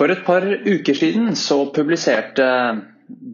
For 0.00 0.08
et 0.08 0.22
par 0.24 0.46
uker 0.48 0.96
siden 0.96 1.34
så 1.36 1.58
publiserte 1.76 2.44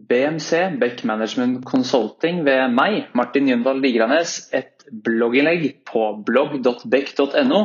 BMC, 0.09 0.73
Beck 0.81 1.05
Management 1.07 1.61
Consulting, 1.63 2.41
ved 2.43 2.73
meg, 2.75 3.05
Martin 3.15 3.47
Jøndal 3.47 3.79
Ligranes, 3.79 4.33
et 4.51 4.83
blogginnlegg 4.91 5.63
på 5.87 6.01
blogg.beck.no 6.27 7.61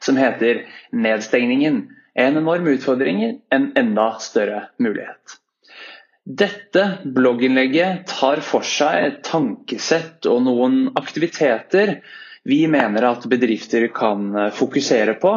som 0.00 0.16
heter 0.16 0.62
'Nedstengningen 0.96 1.82
en 2.16 2.40
enorm 2.40 2.70
utfordring, 2.72 3.20
en 3.52 3.66
enda 3.76 4.06
større 4.24 4.62
mulighet'. 4.80 5.36
Dette 6.24 6.86
blogginnlegget 7.04 8.06
tar 8.08 8.40
for 8.40 8.64
seg 8.64 9.04
et 9.10 9.20
tankesett 9.28 10.24
og 10.32 10.40
noen 10.48 10.80
aktiviteter 10.96 11.98
vi 12.48 12.62
mener 12.72 13.04
at 13.04 13.28
bedrifter 13.28 13.90
kan 13.92 14.32
fokusere 14.56 15.18
på 15.20 15.36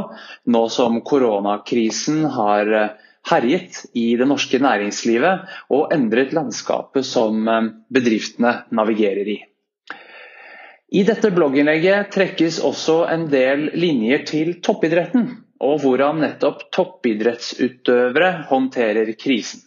nå 0.55 0.65
som 0.71 1.01
koronakrisen 1.03 2.23
har 2.37 2.75
eh, 2.79 2.89
herjet 3.29 3.83
i 3.97 4.13
det 4.19 4.27
norske 4.29 4.59
næringslivet 4.61 5.51
og 5.75 5.93
endret 5.95 6.33
landskapet 6.35 7.05
som 7.07 7.47
eh, 7.47 7.69
bedriftene 7.93 8.55
navigerer 8.71 9.33
i. 9.35 9.37
I 10.89 11.03
dette 11.05 11.29
blogginnlegget 11.29 12.09
trekkes 12.15 12.57
også 12.65 13.03
en 13.13 13.27
del 13.29 13.67
linjer 13.77 14.23
til 14.25 14.55
toppidretten, 14.65 15.27
og 15.61 15.83
hvordan 15.83 16.23
nettopp 16.23 16.63
toppidrettsutøvere 16.73 18.31
håndterer 18.49 19.11
krisen. 19.19 19.61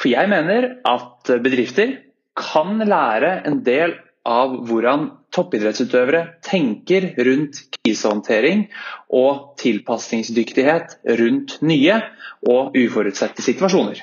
For 0.00 0.08
jeg 0.10 0.30
mener 0.30 0.70
at 0.88 1.34
bedrifter 1.44 1.98
kan 2.38 2.80
lære 2.80 3.36
en 3.46 3.60
del 3.66 3.98
av 4.24 4.56
hvordan 4.68 5.10
toppidrettsutøvere 5.34 6.22
tenker 6.44 7.10
rundt 7.26 7.60
krisehåndtering 7.76 8.66
og 9.12 9.54
tilpasningsdyktighet 9.60 10.98
rundt 11.20 11.58
nye 11.62 12.00
og 12.48 12.76
uforutsette 12.78 13.44
situasjoner. 13.44 14.00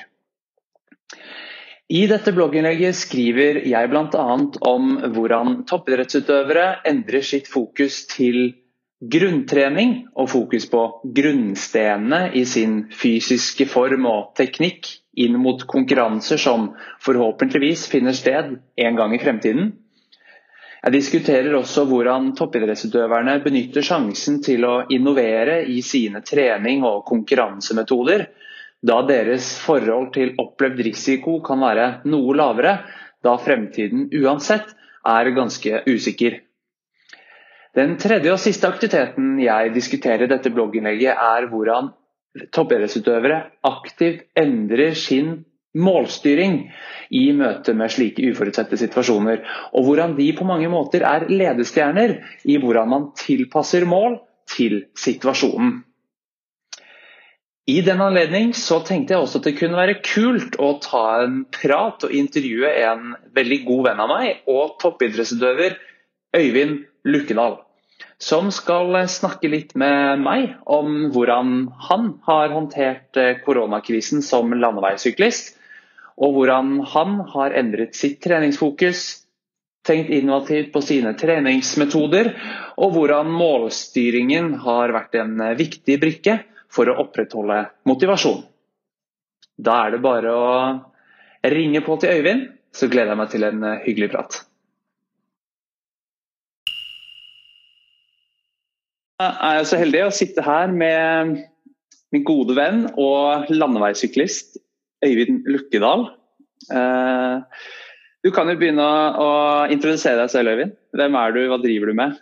I 1.92 2.06
dette 2.08 2.32
blogginnlegget 2.32 2.96
skriver 2.96 3.58
jeg 3.68 3.90
bl.a. 3.92 4.24
om 4.70 4.92
hvordan 5.12 5.62
toppidrettsutøvere 5.68 6.68
endrer 6.88 7.26
sitt 7.26 7.50
fokus 7.52 8.06
til 8.08 8.54
grunntrening 9.02 10.06
og 10.14 10.30
fokus 10.30 10.68
på 10.70 10.82
grunnstenene 11.16 12.28
i 12.38 12.44
sin 12.46 12.84
fysiske 12.94 13.66
form 13.68 14.06
og 14.08 14.30
teknikk 14.38 14.88
inn 15.20 15.36
mot 15.42 15.66
konkurranser 15.68 16.40
som 16.40 16.70
forhåpentligvis 17.04 17.88
finner 17.92 18.16
sted 18.16 18.54
en 18.86 18.96
gang 18.96 19.12
i 19.12 19.20
fremtiden. 19.20 19.72
Jeg 20.82 20.96
diskuterer 20.96 21.54
også 21.54 21.84
hvordan 21.86 22.32
toppidrettsutøverne 22.34 23.36
benytter 23.44 23.84
sjansen 23.86 24.40
til 24.42 24.64
å 24.66 24.80
innovere 24.90 25.60
i 25.70 25.76
sine 25.86 26.24
trening- 26.26 26.82
og 26.88 27.04
konkurransemetoder, 27.06 28.24
da 28.82 28.96
deres 29.06 29.52
forhold 29.62 30.08
til 30.16 30.32
opplevd 30.42 30.82
risiko 30.82 31.36
kan 31.46 31.62
være 31.62 31.84
noe 32.10 32.34
lavere, 32.34 32.72
da 33.22 33.36
fremtiden 33.38 34.08
uansett 34.24 34.74
er 35.06 35.30
ganske 35.36 35.84
usikker. 35.86 36.40
Den 37.78 37.94
tredje 38.02 38.34
og 38.34 38.42
siste 38.42 38.66
aktiviteten 38.66 39.38
jeg 39.40 39.70
diskuterer 39.78 40.26
i 40.26 40.32
dette 40.34 40.50
blogginnlegget, 40.50 41.14
er 41.14 41.46
hvordan 41.52 41.92
toppidrettsutøvere 42.50 43.38
aktivt 43.70 44.26
endrer 44.34 44.98
sin 44.98 45.44
målstyring 45.78 46.58
i 47.12 47.22
møte 47.36 47.74
med 47.76 47.92
slike 47.92 48.24
uforutsette 48.32 48.78
situasjoner. 48.80 49.40
Og 49.76 49.86
hvordan 49.86 50.16
de 50.18 50.28
på 50.36 50.46
mange 50.48 50.68
måter 50.72 51.04
er 51.08 51.28
ledestjerner 51.30 52.18
i 52.44 52.58
hvordan 52.60 52.92
man 52.92 53.08
tilpasser 53.18 53.86
mål 53.88 54.20
til 54.52 54.84
situasjonen. 54.98 55.80
I 57.70 57.78
den 57.86 58.00
anledning 58.02 58.50
tenkte 58.52 59.14
jeg 59.14 59.22
også 59.22 59.38
at 59.38 59.44
det 59.46 59.58
kunne 59.60 59.78
være 59.78 60.00
kult 60.02 60.56
å 60.58 60.72
ta 60.82 61.22
en 61.22 61.44
prat 61.46 62.02
og 62.02 62.10
intervjue 62.10 62.72
en 62.82 63.12
veldig 63.36 63.58
god 63.68 63.84
venn 63.86 64.02
av 64.02 64.10
meg 64.10 64.48
og 64.50 64.80
toppidrettsutøver 64.82 65.76
Øyvind 66.34 66.80
Lukkedal. 67.06 67.60
Som 68.18 68.50
skal 68.54 68.96
snakke 69.06 69.50
litt 69.50 69.76
med 69.78 70.24
meg 70.24 70.56
om 70.66 71.12
hvordan 71.14 71.68
han 71.86 72.12
har 72.26 72.50
håndtert 72.50 73.18
koronakrisen 73.46 74.26
som 74.26 74.50
landeveissyklist 74.58 75.54
og 76.20 76.36
hvordan 76.36 76.78
han 76.92 77.18
har 77.32 77.56
endret 77.58 77.96
sitt 77.96 78.20
treningsfokus, 78.24 79.22
tenkt 79.86 80.12
innovativt 80.14 80.70
på 80.74 80.82
sine 80.84 81.14
treningsmetoder, 81.18 82.30
og 82.78 82.94
hvordan 82.94 83.32
målstyringen 83.34 84.54
har 84.62 84.94
vært 84.94 85.18
en 85.18 85.42
viktig 85.58 85.98
brikke 86.02 86.38
for 86.72 86.88
å 86.88 86.98
opprettholde 87.02 87.64
motivasjon. 87.88 88.44
Da 89.58 89.82
er 89.86 89.96
det 89.96 90.02
bare 90.04 90.32
å 90.32 90.54
ringe 91.52 91.82
på 91.84 91.98
til 92.00 92.14
Øyvind, 92.18 92.48
så 92.72 92.88
gleder 92.88 93.12
jeg 93.12 93.20
meg 93.20 93.32
til 93.32 93.44
en 93.48 93.68
hyggelig 93.84 94.10
prat. 94.14 94.38
Jeg 99.22 99.58
er 99.60 99.66
så 99.68 99.78
heldig 99.78 100.06
å 100.06 100.14
sitte 100.14 100.42
her 100.42 100.72
med 100.74 101.36
min 102.12 102.24
gode 102.26 102.56
venn 102.58 102.86
og 102.98 103.50
landeveissyklist 103.52 104.58
Øyvind 105.02 105.46
Lukkedal. 105.50 106.06
Eh, 106.70 107.62
du 108.22 108.30
kan 108.34 108.50
jo 108.50 108.58
begynne 108.58 108.88
å 109.18 109.30
introdusere 109.72 110.20
deg 110.22 110.30
selv, 110.30 110.54
Øyvind. 110.54 110.76
Hvem 110.94 111.16
er 111.18 111.34
du, 111.34 111.40
hva 111.50 111.58
driver 111.62 111.90
du 111.90 111.98
med? 111.98 112.18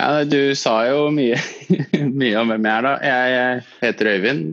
Ja, 0.00 0.24
du 0.24 0.54
sa 0.58 0.80
jo 0.88 1.10
mye, 1.14 1.38
mye 2.22 2.40
om 2.40 2.50
hvem 2.50 2.66
jeg 2.66 2.72
er, 2.74 2.86
da. 2.86 2.94
Jeg 3.04 3.66
heter 3.84 4.12
Øyvind. 4.16 4.48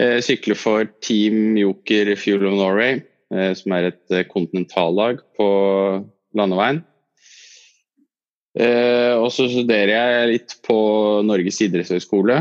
Jeg 0.00 0.24
sykler 0.26 0.58
for 0.58 0.88
Team 1.06 1.54
Joker 1.60 2.10
Fuel 2.18 2.48
of 2.48 2.56
Norway, 2.58 2.98
eh, 3.30 3.52
som 3.54 3.76
er 3.76 3.92
et 3.92 4.16
eh, 4.16 4.26
kontinentallag 4.26 5.22
på 5.38 5.46
landeveien. 6.34 6.82
Og 8.54 9.32
så 9.34 9.48
studerer 9.50 9.90
jeg 9.90 10.26
litt 10.30 10.52
på 10.62 10.74
Norges 11.26 11.56
idrettshøgskole. 11.64 12.36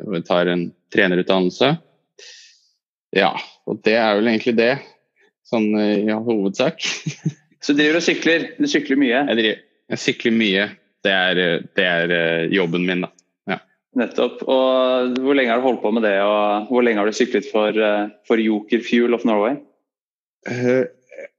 Jeg 0.00 0.24
tar 0.24 0.48
en 0.48 0.62
trenerutdannelse. 0.92 1.74
Ja, 3.14 3.32
og 3.68 3.82
det 3.86 3.94
er 3.98 4.16
vel 4.18 4.30
egentlig 4.32 4.56
det, 4.58 4.72
sånn 5.46 5.68
i 5.78 5.90
ja, 6.08 6.18
hovedsak. 6.22 6.82
Så 7.62 7.74
du 7.74 7.80
driver 7.80 8.00
og 8.00 8.06
sykler? 8.06 8.48
Du 8.58 8.66
sykler 8.70 8.98
mye? 9.00 9.20
Jeg, 9.20 9.38
driver, 9.38 9.62
jeg 9.92 10.02
sykler 10.02 10.34
mye. 10.34 10.66
Det 11.06 11.12
er, 11.14 11.40
det 11.78 11.86
er, 11.86 12.12
eh, 12.14 12.42
jobben 12.54 12.84
min, 12.86 13.04
da. 13.06 13.10
Ja. 13.50 13.60
Nettopp. 13.98 14.42
Og 14.50 15.16
hvor 15.22 15.38
lenge 15.38 15.54
har 15.54 15.62
du 15.62 15.66
holdt 15.66 15.82
på 15.84 15.92
med 15.94 16.06
det, 16.06 16.16
og 16.22 16.70
hvor 16.70 16.84
lenge 16.86 17.02
har 17.02 17.08
du 17.10 17.16
syklet 17.16 17.46
for, 17.50 17.74
eh, 17.74 18.12
for 18.28 18.42
Joker 18.42 18.82
Fuel 18.86 19.16
of 19.16 19.26
Norway? 19.28 19.56
Eh, 20.50 20.84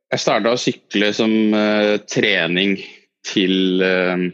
jeg 0.07 0.23
starta 0.23 0.55
å 0.55 0.59
sykle 0.59 1.11
som 1.15 1.31
uh, 1.51 1.97
trening 2.07 2.77
til 3.27 3.83
uh, 3.83 4.27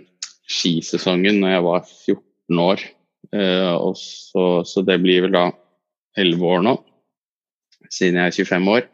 skisesongen 0.45 1.39
når 1.41 1.55
jeg 1.55 1.65
var 1.65 1.85
14 1.87 2.61
år. 2.61 2.83
Uh, 3.33 3.89
så, 3.97 4.47
så 4.69 4.85
det 4.85 4.99
blir 5.01 5.25
vel 5.25 5.33
da 5.33 5.47
11 6.21 6.45
år 6.45 6.65
nå 6.65 6.75
siden 7.93 8.19
jeg 8.19 8.31
er 8.31 8.37
25 8.37 8.71
år. 8.73 8.87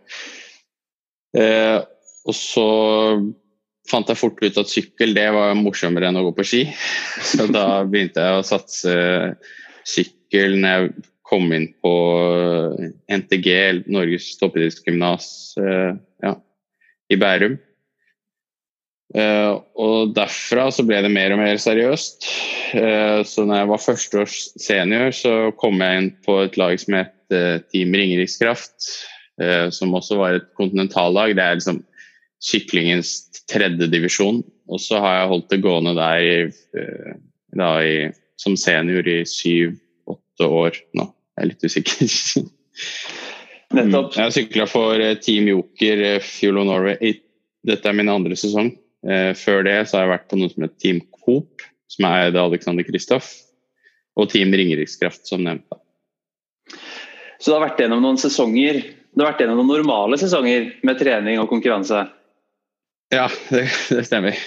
Eh, 1.40 1.78
og 2.28 2.36
så 2.36 2.68
fant 3.90 4.10
jeg 4.10 4.20
fort 4.20 4.42
ut 4.44 4.60
at 4.62 4.72
sykkel 4.72 5.16
det 5.18 5.30
var 5.34 5.56
morsommere 5.58 6.10
enn 6.10 6.20
å 6.20 6.26
gå 6.28 6.34
på 6.38 6.46
ski. 6.46 6.66
Så 7.32 7.48
da 7.50 7.84
begynte 7.90 8.22
jeg 8.22 8.42
å 8.42 8.46
satse 8.46 8.98
sykkel 9.88 10.60
når 10.60 10.76
jeg 10.76 11.08
kom 11.30 11.50
inn 11.54 11.70
på 11.82 11.94
NTG, 13.10 13.50
Norges 13.94 14.32
toppidrettsgymnas 14.42 15.26
eh, 15.62 15.92
ja, 16.26 16.36
i 17.10 17.18
Bærum. 17.22 17.60
Uh, 19.10 19.58
og 19.74 20.12
derfra 20.14 20.68
så 20.70 20.84
ble 20.86 21.00
det 21.02 21.10
mer 21.10 21.34
og 21.34 21.40
mer 21.42 21.58
seriøst. 21.58 22.28
Uh, 22.78 23.26
så 23.26 23.42
når 23.42 23.64
jeg 23.64 23.70
var 23.72 23.82
førsteårs 23.82 24.36
senior, 24.62 25.10
så 25.18 25.34
kom 25.58 25.82
jeg 25.82 26.02
inn 26.02 26.12
på 26.26 26.36
et 26.44 26.60
lag 26.62 26.78
som 26.78 26.94
het 27.00 27.16
uh, 27.36 27.62
Team 27.72 27.96
Ringerikskraft. 27.96 28.92
som 29.72 29.94
også 29.96 30.18
var 30.20 30.34
et 30.36 30.48
kontinentallag. 30.60 31.32
Det 31.32 31.40
er 31.40 31.54
liksom 31.56 31.78
syklingens 32.44 33.30
tredje 33.48 33.88
divisjon. 33.88 34.42
Og 34.68 34.82
så 34.84 35.00
har 35.00 35.14
jeg 35.16 35.30
holdt 35.32 35.54
det 35.54 35.62
gående 35.64 35.94
der 35.96 36.26
i, 36.28 36.34
da 37.56 37.70
i, 37.80 37.94
som 38.36 38.58
senior 38.60 39.08
i 39.08 39.22
syv-åtte 39.24 40.44
år 40.44 40.82
nå. 41.00 41.08
Jeg 41.40 41.46
er 41.46 41.50
litt 41.54 41.64
usikker. 41.64 42.12
Nettopp. 43.80 44.12
Jeg 44.18 44.26
har 44.26 44.36
sykla 44.36 44.68
for 44.68 45.08
Team 45.24 45.48
Joker 45.54 46.04
Fuel 46.26 46.60
of 46.60 46.68
Norway. 46.68 47.16
Dette 47.64 47.88
er 47.88 47.96
min 47.96 48.12
andre 48.12 48.36
sesong. 48.40 48.74
Eh, 49.08 49.32
før 49.38 49.64
det 49.68 49.78
så 49.88 50.00
har 50.00 50.08
jeg 50.08 50.14
vært 50.16 50.32
på 50.32 50.40
noe 50.40 50.52
som 50.52 50.66
heter 50.66 50.82
Team 50.84 51.04
Coop, 51.22 51.64
som 51.92 52.08
er 52.10 52.28
eid 52.28 52.40
av 52.40 52.50
Alexander 52.50 52.88
Kristoff, 52.88 53.30
og 54.20 54.32
Team 54.34 54.52
Ringerikskraft, 54.56 55.24
som 55.30 55.46
nevnt. 55.46 55.68
Så 57.40 57.52
det 57.52 57.58
har 57.58 57.68
vært 57.70 57.82
gjennom 57.84 58.04
noen 58.04 58.20
sesonger 58.20 58.82
Det 58.84 59.24
har 59.24 59.32
vært 59.32 59.44
gjennom 59.44 59.62
noen 59.62 59.72
normale 59.80 60.20
sesonger 60.20 60.74
med 60.86 61.00
trening 61.00 61.40
og 61.42 61.50
konkurranse? 61.52 62.04
Ja, 63.14 63.26
det, 63.50 63.66
det 63.90 64.06
stemmer. 64.06 64.38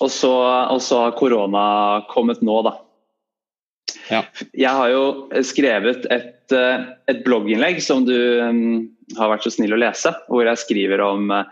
og, 0.00 0.08
så, 0.10 0.32
og 0.72 0.80
så 0.82 1.04
har 1.04 1.18
korona 1.18 1.64
kommet 2.10 2.40
nå, 2.44 2.56
da. 2.66 2.72
ja. 4.08 4.22
Jeg 4.56 4.78
har 4.78 4.92
jo 4.94 5.02
skrevet 5.44 6.08
et, 6.14 6.54
et 6.56 7.20
blogginnlegg 7.26 7.82
som 7.84 8.06
du 8.08 8.16
um, 8.40 8.62
har 9.18 9.34
vært 9.34 9.44
så 9.44 9.52
snill 9.58 9.76
å 9.76 9.82
lese, 9.82 10.14
hvor 10.32 10.48
jeg 10.48 10.62
skriver 10.62 11.04
om 11.04 11.28
uh, 11.34 11.44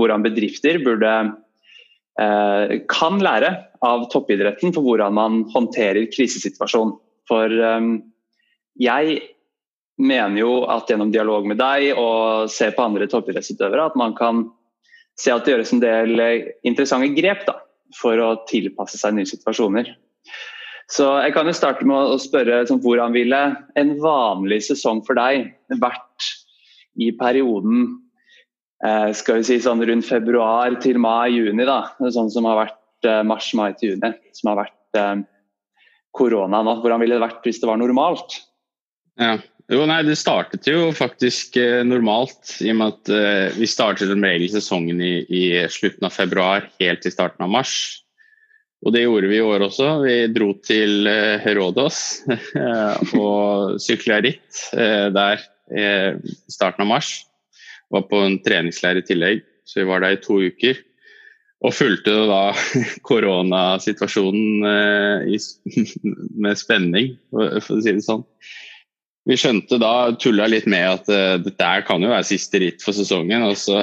hvordan 0.00 0.24
bedrifter 0.24 0.80
burde 0.82 1.12
uh, 1.28 2.72
kan 2.90 3.20
lære 3.22 3.52
av 3.84 4.08
toppidretten 4.14 4.72
for 4.72 4.86
hvordan 4.86 5.18
man 5.18 5.42
håndterer 5.52 6.08
krisesituasjon. 6.14 6.96
For 7.28 7.52
jeg 8.82 9.20
mener 10.00 10.38
jo 10.40 10.52
at 10.70 10.88
gjennom 10.90 11.12
dialog 11.12 11.46
med 11.48 11.60
deg 11.60 11.92
og 11.98 12.50
se 12.50 12.70
på 12.72 12.84
andre 12.84 13.08
toppidrettsutøvere, 13.10 13.90
at 13.90 13.98
man 13.98 14.16
kan 14.18 14.46
se 15.18 15.32
at 15.34 15.44
det 15.44 15.54
gjøres 15.54 15.74
en 15.74 15.82
del 15.82 16.22
interessante 16.66 17.12
grep 17.16 17.44
da, 17.48 17.58
for 17.98 18.16
å 18.22 18.30
tilpasse 18.48 18.98
seg 18.98 19.16
nye 19.16 19.28
situasjoner. 19.28 19.92
Så 20.92 21.06
jeg 21.24 21.32
kan 21.36 21.48
jo 21.48 21.54
starte 21.56 21.86
med 21.88 22.14
å 22.14 22.20
spørre 22.20 22.62
sånn, 22.68 22.82
hvordan 22.84 23.14
ville 23.16 23.40
en 23.80 23.92
vanlig 24.02 24.62
sesong 24.66 25.00
for 25.06 25.16
deg 25.16 25.52
vært 25.80 26.30
i 27.00 27.08
perioden 27.16 27.86
eh, 28.84 29.10
skal 29.16 29.40
vi 29.40 29.46
si 29.48 29.58
sånn 29.64 29.80
rundt 29.88 30.08
februar 30.08 30.76
til 30.84 31.00
mai-juni, 31.00 31.64
da. 31.68 31.94
Sånn 32.12 32.30
som 32.32 32.48
har 32.50 32.64
vært 32.64 33.08
eh, 33.08 33.22
mars, 33.24 33.48
mai 33.56 33.70
til 33.78 33.94
juni. 33.94 34.12
Som 34.36 34.52
har 34.52 34.64
vært 34.64 35.00
eh, 35.00 35.22
korona 36.12 36.60
nå. 36.66 36.76
Hvordan 36.82 37.00
ville 37.00 37.16
det 37.16 37.24
vært 37.24 37.48
hvis 37.48 37.62
det 37.62 37.70
var 37.70 37.80
normalt? 37.80 38.36
Ja. 39.20 39.38
Jo, 39.72 39.86
nei, 39.88 40.02
Det 40.04 40.18
startet 40.20 40.66
jo 40.68 40.90
faktisk 40.92 41.56
eh, 41.56 41.80
normalt, 41.86 42.58
i 42.60 42.68
og 42.74 42.76
med 42.76 42.92
at 42.92 43.10
eh, 43.16 43.54
vi 43.56 43.68
startet 43.70 44.10
som 44.10 44.24
regel 44.24 44.50
sesongen 44.52 45.00
i, 45.00 45.24
i 45.24 45.44
slutten 45.72 46.04
av 46.04 46.12
februar 46.12 46.66
helt 46.82 47.00
til 47.00 47.14
starten 47.14 47.46
av 47.46 47.52
mars. 47.54 47.74
Og 48.84 48.92
det 48.92 49.06
gjorde 49.06 49.30
vi 49.30 49.38
i 49.38 49.46
år 49.46 49.64
også. 49.64 49.86
Vi 50.02 50.16
dro 50.34 50.50
til 50.60 51.08
Rådås 51.56 52.00
eh, 52.28 53.14
og 53.16 53.78
sykla 53.86 54.18
ritt 54.26 54.60
der 54.74 55.40
i 55.72 55.86
starten 56.52 56.84
av 56.84 56.90
mars. 56.90 57.14
Var 57.94 58.04
på 58.10 58.20
en 58.26 58.36
treningsleir 58.44 59.00
i 59.00 59.04
tillegg, 59.08 59.40
så 59.64 59.80
vi 59.80 59.86
var 59.88 60.02
der 60.04 60.18
i 60.18 60.20
to 60.20 60.36
uker. 60.50 60.82
Og 61.64 61.72
fulgte 61.78 62.12
da 62.28 62.42
koronasituasjonen 63.08 64.66
med 66.44 66.60
spenning, 66.60 67.14
for 67.32 67.56
å 67.56 67.80
si 67.80 67.88
det 67.88 68.04
sånn. 68.04 68.26
Vi 69.28 69.38
skjønte 69.38 69.78
da, 69.78 70.12
tulla 70.18 70.48
litt 70.50 70.66
med 70.70 70.88
at 70.96 71.10
uh, 71.12 71.36
dette 71.42 71.72
kan 71.86 72.02
jo 72.02 72.10
være 72.10 72.26
siste 72.26 72.58
ritt 72.62 72.82
for 72.82 72.96
sesongen. 72.96 73.44
og 73.46 73.58
så 73.58 73.82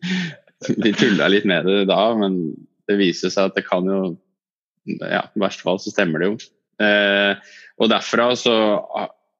Vi 0.82 0.94
tulla 0.96 1.28
litt 1.30 1.46
med 1.46 1.68
det 1.68 1.84
da, 1.90 2.00
men 2.18 2.56
det 2.88 2.98
viser 2.98 3.30
seg 3.32 3.50
at 3.50 3.58
det 3.58 3.66
kan 3.66 3.86
jo 3.86 4.00
ja, 4.86 5.24
I 5.34 5.42
verste 5.42 5.66
fall 5.66 5.78
så 5.82 5.92
stemmer 5.92 6.22
det 6.22 6.30
jo. 6.30 6.38
Uh, 6.82 7.34
og 7.80 7.92
derfra 7.92 8.30
så 8.38 8.56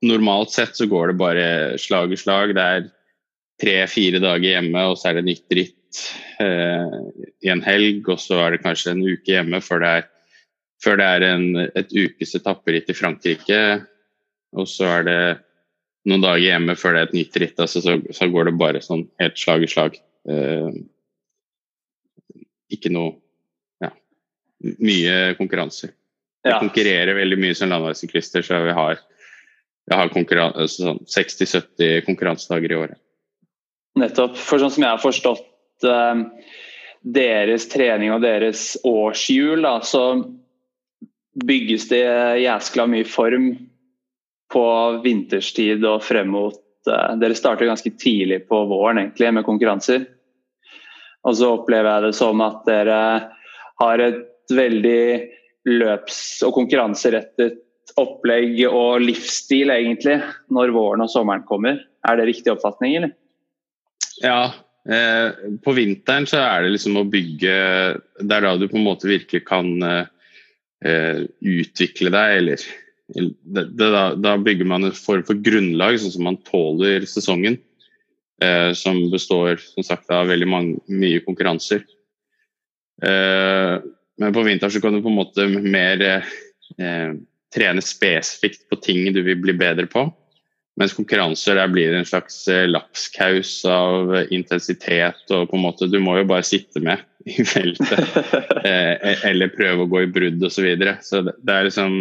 Normalt 0.05 0.53
sett 0.53 0.77
så 0.77 0.85
går 0.87 1.09
det 1.09 1.19
bare 1.19 1.45
slag 1.81 2.13
i 2.13 2.19
slag. 2.21 2.53
Det 2.55 2.63
er 2.63 2.83
tre-fire 3.63 4.21
dager 4.21 4.59
hjemme, 4.59 4.83
og 4.91 4.99
så 5.01 5.09
er 5.09 5.19
det 5.19 5.25
nytt 5.31 5.55
ritt 5.57 6.01
uh, 6.43 6.99
i 7.43 7.49
en 7.51 7.65
helg. 7.65 8.05
Og 8.13 8.21
så 8.21 8.37
er 8.45 8.55
det 8.55 8.63
kanskje 8.63 8.93
en 8.93 9.01
uke 9.07 9.33
hjemme 9.33 9.63
før 9.65 9.81
det 9.83 9.93
er, 10.01 10.07
før 10.85 11.01
det 11.01 11.07
er 11.09 11.27
en, 11.31 11.47
et 11.81 11.97
ukes 11.97 12.37
etapperitt 12.37 12.93
i 12.93 12.99
Frankrike. 12.99 13.61
Og 14.55 14.69
så 14.71 14.89
er 14.99 15.07
det 15.07 15.21
noen 16.07 16.23
dager 16.23 16.45
hjemme 16.45 16.77
før 16.79 16.95
det 16.95 17.01
er 17.01 17.09
et 17.09 17.17
nytt 17.19 17.39
ritt. 17.43 17.59
Altså, 17.63 17.83
så, 17.83 17.97
så, 18.15 18.29
går 18.31 18.51
det 18.51 18.59
bare 18.61 18.85
sånn 18.85 19.09
helt 19.23 19.41
slag 19.41 19.67
i 19.67 19.71
slag. 19.71 19.99
Eh, 20.31 20.77
ikke 22.77 22.93
noe 22.95 23.17
mye 24.61 25.35
konkurranser. 25.39 25.93
Vi 26.45 26.51
ja. 26.51 26.61
konkurrerer 26.63 27.19
veldig 27.19 27.39
mye 27.43 27.57
som 27.59 27.71
landeveissyklister, 27.71 28.45
så 28.47 28.61
vi 28.65 28.75
har, 28.77 29.01
har 29.93 30.13
altså 30.13 30.67
sånn 30.71 31.03
60-70 31.11 32.07
konkurransedager 32.07 32.73
i 32.73 32.79
året. 32.79 33.01
Nettopp. 33.99 34.37
For 34.39 34.63
sånn 34.63 34.73
som 34.75 34.85
jeg 34.85 34.93
har 34.93 35.03
forstått 35.03 35.87
eh, 35.89 36.23
deres 37.17 37.69
trening 37.73 38.15
og 38.15 38.23
deres 38.25 38.75
årshjul, 38.87 39.65
da, 39.65 39.79
så 39.85 40.05
bygges 41.47 41.89
det 41.91 42.05
jæskla 42.45 42.87
mye 42.89 43.09
form 43.09 43.51
på 44.53 44.67
vinterstid 45.05 45.85
og 45.89 46.05
frem 46.07 46.31
mot 46.35 46.59
eh, 46.91 47.13
Dere 47.21 47.39
starter 47.39 47.69
ganske 47.69 47.93
tidlig 47.99 48.45
på 48.51 48.63
våren 48.71 49.03
egentlig 49.03 49.33
med 49.35 49.47
konkurranser. 49.47 50.07
Og 51.27 51.35
så 51.39 51.53
opplever 51.57 51.91
jeg 51.91 52.07
det 52.07 52.17
som 52.19 52.43
at 52.45 52.63
dere 52.69 52.99
har 53.83 54.03
et 54.03 54.25
veldig 54.55 55.07
løps- 55.67 56.45
og 56.47 56.55
konkurranserettet 56.55 57.63
opplegg 58.01 58.61
og 58.69 59.03
livsstil 59.03 59.73
egentlig 59.73 60.19
når 60.53 60.75
våren 60.75 61.05
og 61.05 61.11
sommeren 61.11 61.47
kommer. 61.49 61.81
Er 62.07 62.19
det 62.19 62.29
riktig 62.29 62.53
oppfatning, 62.53 62.97
eller? 62.99 63.15
Ja, 64.23 64.53
eh, 64.89 65.59
på 65.63 65.75
vinteren 65.77 66.29
så 66.29 66.41
er 66.43 66.65
det 66.65 66.75
liksom 66.77 66.97
å 67.01 67.07
bygge 67.11 67.57
Det 68.23 68.37
er 68.37 68.47
da 68.47 68.55
du 68.57 68.67
på 68.69 68.79
en 68.79 68.87
måte 68.87 69.11
virkelig 69.11 69.43
kan 69.49 69.71
eh, 69.83 71.25
utvikle 71.41 72.13
deg, 72.15 72.37
eller 72.43 72.67
det, 73.15 73.31
det, 73.45 73.91
da, 73.93 74.15
da, 74.15 74.35
bygger 74.39 74.67
man 74.67 74.85
en 74.85 74.97
form 74.97 75.23
for 75.27 75.39
grunnlag, 75.39 76.01
sånn 76.01 76.15
som 76.17 76.27
man 76.27 76.41
tåler 76.49 77.07
sesongen. 77.09 77.59
Eh, 78.43 78.73
som 78.77 78.99
består 79.13 79.61
som 79.63 79.87
sagt 79.87 80.11
av 80.13 80.29
veldig 80.29 80.49
mange, 80.51 80.81
mye 80.93 81.23
konkurranser. 81.25 81.87
Eh, 83.03 83.77
men 84.17 84.35
på 84.35 84.45
vinteren 84.45 84.73
så 84.73 84.83
kan 84.83 84.97
du 84.97 85.03
på 85.05 85.13
en 85.13 85.21
måte 85.21 85.47
mer 85.49 86.05
eh, 86.11 87.17
trene 87.55 87.85
spesifikt 87.85 88.67
på 88.69 88.81
ting 88.85 89.09
du 89.15 89.23
vil 89.25 89.41
bli 89.41 89.57
bedre 89.57 89.89
på. 89.89 90.09
Mens 90.77 90.93
konkurranser 90.93 91.57
der 91.57 91.71
blir 91.73 91.93
det 91.93 92.03
en 92.03 92.09
slags 92.09 92.43
eh, 92.53 92.67
lapskaus 92.69 93.63
av 93.71 94.13
intensitet 94.35 95.33
og 95.33 95.49
på 95.49 95.57
en 95.57 95.65
måte 95.65 95.89
Du 95.89 95.97
må 96.05 96.19
jo 96.19 96.29
bare 96.29 96.45
sitte 96.45 96.83
med 96.85 97.05
i 97.25 97.45
feltet. 97.45 98.03
Eh, 98.67 98.97
e-, 98.99 99.21
eller 99.29 99.53
prøve 99.55 99.85
å 99.85 99.87
gå 99.87 100.01
i 100.03 100.09
brudd 100.11 100.41
osv. 100.43 100.57
Så, 100.57 100.63
videre. 100.65 100.97
så 101.07 101.21
det, 101.23 101.37
det 101.47 101.55
er 101.55 101.69
liksom 101.69 102.01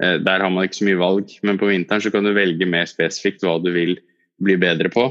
Der 0.00 0.42
har 0.42 0.50
man 0.50 0.64
ikke 0.66 0.80
så 0.80 0.86
mye 0.88 1.00
valg. 1.00 1.34
Men 1.46 1.58
på 1.60 1.68
vinteren 1.68 2.02
så 2.02 2.10
kan 2.10 2.24
du 2.26 2.32
velge 2.34 2.66
mer 2.66 2.88
spesifikt 2.90 3.44
hva 3.44 3.58
du 3.62 3.70
vil 3.74 3.96
bli 4.42 4.56
bedre 4.58 4.90
på. 4.92 5.04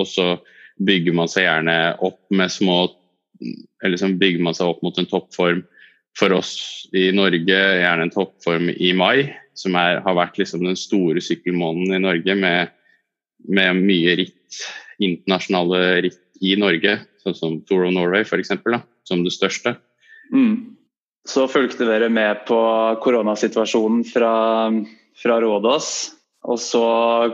Og 0.00 0.06
så 0.08 0.36
bygger 0.82 1.16
man 1.16 1.30
seg 1.30 1.46
gjerne 1.46 1.76
opp 2.02 2.20
med 2.34 2.52
små 2.52 2.78
eller 3.44 3.94
liksom 3.94 4.18
bygger 4.18 4.42
man 4.46 4.56
seg 4.56 4.70
opp 4.70 4.82
mot 4.84 4.98
en 4.98 5.08
toppform 5.10 5.62
for 6.18 6.34
oss 6.36 6.54
i 6.94 7.08
Norge, 7.14 7.42
gjerne 7.50 8.06
en 8.06 8.12
toppform 8.14 8.70
i 8.70 8.92
mai, 8.96 9.34
som 9.58 9.74
er, 9.78 10.00
har 10.04 10.16
vært 10.18 10.38
liksom 10.38 10.62
den 10.66 10.78
store 10.78 11.22
sykkelmåneden 11.22 11.96
i 11.96 12.04
Norge 12.04 12.36
med, 12.38 12.74
med, 13.50 13.82
mye 13.82 14.14
ritt, 14.22 14.60
internasjonale 15.02 15.82
ritt 16.06 16.20
i 16.44 16.54
Norge, 16.60 17.00
sånn 17.24 17.38
som 17.38 17.58
Tour 17.66 17.88
of 17.88 17.94
Norway 17.96 18.22
f.eks., 18.22 18.54
som 19.04 19.26
det 19.26 19.34
største. 19.34 19.74
Mm. 20.30 20.76
Så 21.28 21.46
fulgte 21.48 21.86
dere 21.88 22.10
med 22.12 22.44
på 22.48 22.58
koronasituasjonen 23.00 24.04
fra, 24.04 24.34
fra 25.22 25.40
Rådås, 25.40 25.88
og 26.44 26.60
så 26.60 26.86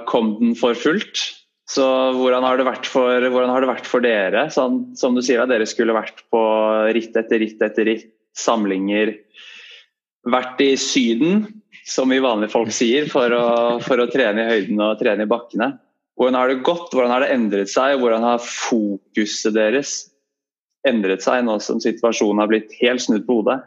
kom 0.07 0.37
den 0.39 0.55
for 0.59 0.79
fullt. 0.79 1.25
Så 1.71 1.85
hvordan 2.17 2.43
har 2.47 2.59
det 2.59 2.67
vært 2.67 2.87
for, 2.91 3.23
det 3.23 3.31
vært 3.31 3.87
for 3.87 4.03
dere? 4.03 4.49
Sånn, 4.51 4.83
som 4.99 5.15
du 5.15 5.23
sier, 5.23 5.43
dere 5.47 5.67
skulle 5.71 5.95
vært 5.95 6.25
på 6.31 6.43
ritt 6.95 7.19
etter 7.19 7.43
ritt 7.43 7.63
etter 7.63 7.87
ritt, 7.87 8.09
samlinger. 8.39 9.17
Vært 10.31 10.63
i 10.63 10.73
Syden, 10.79 11.45
som 11.87 12.11
vi 12.11 12.19
vanlige 12.23 12.55
folk 12.55 12.71
sier, 12.75 13.07
for 13.11 13.35
å, 13.35 13.47
for 13.83 14.03
å 14.03 14.09
trene 14.11 14.45
i 14.45 14.51
høyden 14.55 14.83
og 14.83 14.99
trene 15.03 15.27
i 15.27 15.31
bakkene. 15.31 15.73
Hvordan 16.19 16.37
har 16.37 16.51
det 16.51 16.63
gått, 16.67 16.91
hvordan 16.93 17.15
har 17.15 17.25
det 17.25 17.33
endret 17.35 17.71
seg, 17.73 17.99
hvordan 18.03 18.27
har 18.27 18.43
fokuset 18.45 19.55
deres 19.57 19.95
endret 20.87 21.23
seg 21.25 21.45
nå 21.47 21.59
som 21.63 21.81
situasjonen 21.83 22.43
har 22.43 22.51
blitt 22.51 22.75
helt 22.81 23.03
snudd 23.05 23.27
på 23.29 23.41
hodet? 23.41 23.61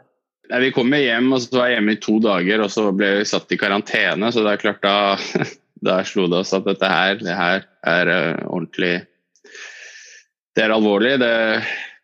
Vi 0.60 0.70
kom 0.76 0.92
hjem 0.92 1.32
og 1.32 1.42
så 1.42 1.58
var 1.58 1.68
jeg 1.70 1.78
hjemme 1.78 1.94
i 1.96 2.00
to 2.02 2.18
dager, 2.22 2.64
og 2.64 2.72
så 2.72 2.88
ble 2.92 3.10
vi 3.20 3.28
satt 3.28 3.52
i 3.54 3.58
karantene. 3.60 4.32
Så 4.32 4.44
det 4.44 4.54
er 4.54 4.64
klart 4.64 4.82
da 4.84 4.96
da 5.84 6.00
slo 6.06 6.26
det 6.30 6.40
oss 6.42 6.54
at 6.56 6.66
dette 6.68 6.88
her, 6.88 7.18
det 7.20 7.36
her 7.36 7.66
er 7.88 8.10
uh, 8.10 8.44
ordentlig 8.48 8.94
Det 10.54 10.62
er 10.64 10.72
alvorlig, 10.72 11.18
det 11.20 11.34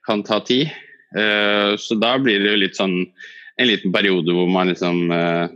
kan 0.07 0.25
ta 0.27 0.41
tid. 0.45 0.73
Uh, 1.17 1.77
så 1.81 1.97
da 1.99 2.17
blir 2.23 2.43
det 2.43 2.53
jo 2.53 2.61
litt 2.65 2.79
sånn 2.79 2.99
en 3.61 3.69
liten 3.69 3.93
periode 3.93 4.35
hvor 4.35 4.49
man 4.51 4.71
liksom 4.73 5.11
uh, 5.13 5.49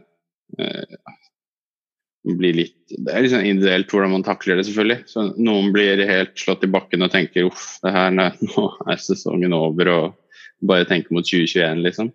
blir 2.24 2.56
litt 2.56 2.76
Det 2.88 3.12
er 3.12 3.24
liksom 3.24 3.44
individuelt 3.44 3.92
hvordan 3.92 4.12
man 4.14 4.26
takler 4.26 4.58
det, 4.58 4.66
selvfølgelig. 4.68 5.08
Så 5.10 5.28
noen 5.36 5.72
blir 5.74 6.00
helt 6.08 6.36
slått 6.38 6.64
i 6.64 6.70
bakken 6.70 7.04
og 7.04 7.12
tenker 7.12 7.48
uff, 7.48 7.78
det 7.84 7.92
her, 7.94 8.12
nå 8.14 8.68
er 8.86 9.00
sesongen 9.00 9.56
over, 9.56 9.90
og 9.90 10.36
bare 10.64 10.86
tenker 10.88 11.12
mot 11.16 11.26
2021, 11.26 11.82
liksom. 11.84 12.12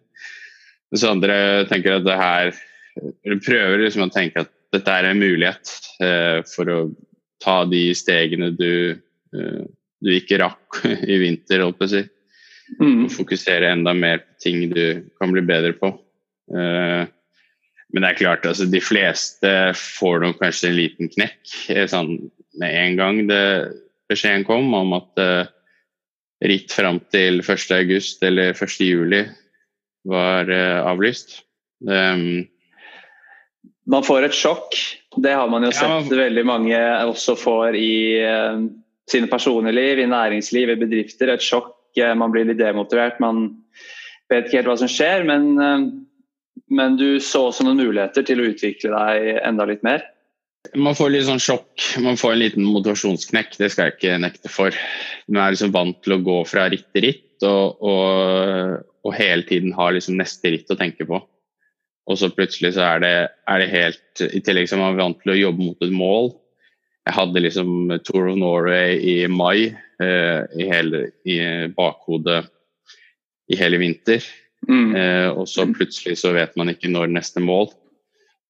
Mens 0.90 1.06
andre 1.06 1.36
tenker 1.70 2.00
at 2.00 2.06
det 2.08 2.18
her 2.18 2.54
Eller 3.26 3.42
prøver 3.46 3.84
liksom 3.84 4.08
å 4.08 4.14
tenke 4.14 4.44
at 4.44 4.54
dette 4.74 4.94
er 4.94 5.08
en 5.10 5.22
mulighet 5.22 5.72
eh, 6.04 6.40
for 6.46 6.70
å 6.70 6.80
ta 7.42 7.64
de 7.66 7.88
stegene 7.98 8.52
du, 8.54 9.00
eh, 9.34 9.62
du 10.04 10.10
ikke 10.14 10.38
rakk 10.44 10.82
i 11.14 11.18
vinter, 11.22 11.64
holdt 11.64 11.80
på 11.80 11.88
å. 11.88 12.04
Mm. 12.78 13.08
Og 13.08 13.14
fokusere 13.16 13.72
enda 13.72 13.96
mer 13.98 14.20
på 14.22 14.44
ting 14.46 14.68
du 14.70 15.08
kan 15.18 15.34
bli 15.34 15.42
bedre 15.48 15.74
på. 15.80 15.90
Eh, 16.54 17.02
men 17.90 18.06
det 18.06 18.12
er 18.12 18.20
klart, 18.20 18.46
altså, 18.46 18.68
de 18.70 18.84
fleste 18.84 19.56
får 19.80 20.22
nok 20.28 20.38
kanskje 20.44 20.70
en 20.70 20.78
liten 20.78 21.10
knekk 21.16 21.56
sånn, 21.90 22.14
med 22.62 22.76
en 22.84 23.00
gang 23.00 23.24
det 23.32 23.44
beskjeden 24.10 24.46
kom 24.48 24.74
om 24.74 24.96
at 24.98 25.22
uh, 25.22 25.50
ritt 26.46 26.74
fram 26.74 27.00
til 27.14 27.44
1.8 27.44 28.26
eller 28.28 28.54
1.7 28.56 29.06
var 30.10 30.50
uh, 30.52 30.88
avlyst. 30.90 31.42
Um, 31.88 32.46
man 33.90 34.06
får 34.06 34.28
et 34.28 34.38
sjokk. 34.38 34.76
Det 35.18 35.34
har 35.34 35.50
man 35.50 35.66
jo 35.66 35.72
sett 35.74 35.88
ja, 35.88 36.02
man... 36.02 36.12
veldig 36.22 36.46
mange 36.46 36.82
også 37.10 37.38
får 37.40 37.78
i 37.80 37.94
uh, 38.26 38.68
sine 39.10 39.30
personlige 39.32 39.78
liv, 39.78 40.04
i 40.04 40.10
næringsliv, 40.10 40.74
i 40.74 40.80
bedrifter. 40.84 41.34
Et 41.34 41.46
sjokk. 41.46 41.76
man 42.16 42.32
blir 42.32 42.46
litt 42.46 42.60
demotivert. 42.60 43.18
Man 43.20 43.50
vet 44.30 44.46
ikke 44.46 44.60
helt 44.60 44.70
hva 44.70 44.78
som 44.78 44.92
skjer, 44.92 45.26
men, 45.26 45.48
men 46.70 46.98
du 47.00 47.18
så 47.20 47.48
også 47.50 47.66
noen 47.66 47.82
muligheter 47.82 48.24
til 48.24 48.40
å 48.40 48.46
utvikle 48.52 48.94
deg 48.94 49.40
enda 49.42 49.66
litt 49.68 49.82
mer. 49.84 50.06
Man 50.76 50.96
får 50.98 51.14
litt 51.14 51.26
sånn 51.30 51.42
sjokk, 51.42 51.86
man 52.04 52.18
får 52.20 52.34
en 52.34 52.42
liten 52.42 52.66
motivasjonsknekk, 52.68 53.56
det 53.62 53.72
skal 53.72 53.88
jeg 53.88 53.96
ikke 53.96 54.18
nekte 54.22 54.52
for. 54.52 54.76
Man 55.32 55.42
er 55.46 55.56
liksom 55.56 55.72
vant 55.74 56.02
til 56.04 56.18
å 56.18 56.22
gå 56.26 56.38
fra 56.50 56.68
ritt 56.72 56.90
til 56.94 57.06
ritt 57.08 57.48
og, 57.48 57.80
og, 57.80 58.89
og 59.06 59.16
hele 59.16 59.46
tiden 59.48 59.74
har 59.78 59.94
liksom 59.96 60.18
neste 60.20 60.54
ritt 60.54 60.72
å 60.72 60.78
tenke 60.80 61.08
på. 61.10 61.22
Og 62.10 62.18
så 62.18 62.32
plutselig 62.34 62.74
så 62.76 62.86
er 62.88 63.04
det, 63.04 63.16
er 63.50 63.62
det 63.62 63.72
helt 63.72 64.24
I 64.26 64.42
tillegg 64.42 64.72
er 64.74 64.82
man 64.82 64.98
vant 64.98 65.20
til 65.22 65.36
å 65.36 65.40
jobbe 65.40 65.66
mot 65.68 65.86
et 65.86 65.94
mål. 65.94 66.32
Jeg 67.06 67.16
hadde 67.16 67.44
liksom 67.44 67.94
Tour 68.06 68.32
of 68.32 68.40
Norway 68.42 68.98
i 68.98 69.16
mai 69.30 69.70
eh, 69.70 70.42
i, 70.58 70.66
hele, 70.70 71.10
i 71.26 71.40
bakhodet 71.76 72.44
i 73.50 73.58
hele 73.58 73.80
vinter. 73.82 74.26
Mm. 74.68 74.96
Eh, 74.96 75.30
og 75.32 75.48
så 75.50 75.66
plutselig 75.70 76.20
så 76.22 76.34
vet 76.36 76.58
man 76.60 76.74
ikke 76.74 76.92
når 76.92 77.14
neste 77.14 77.42
mål. 77.44 77.72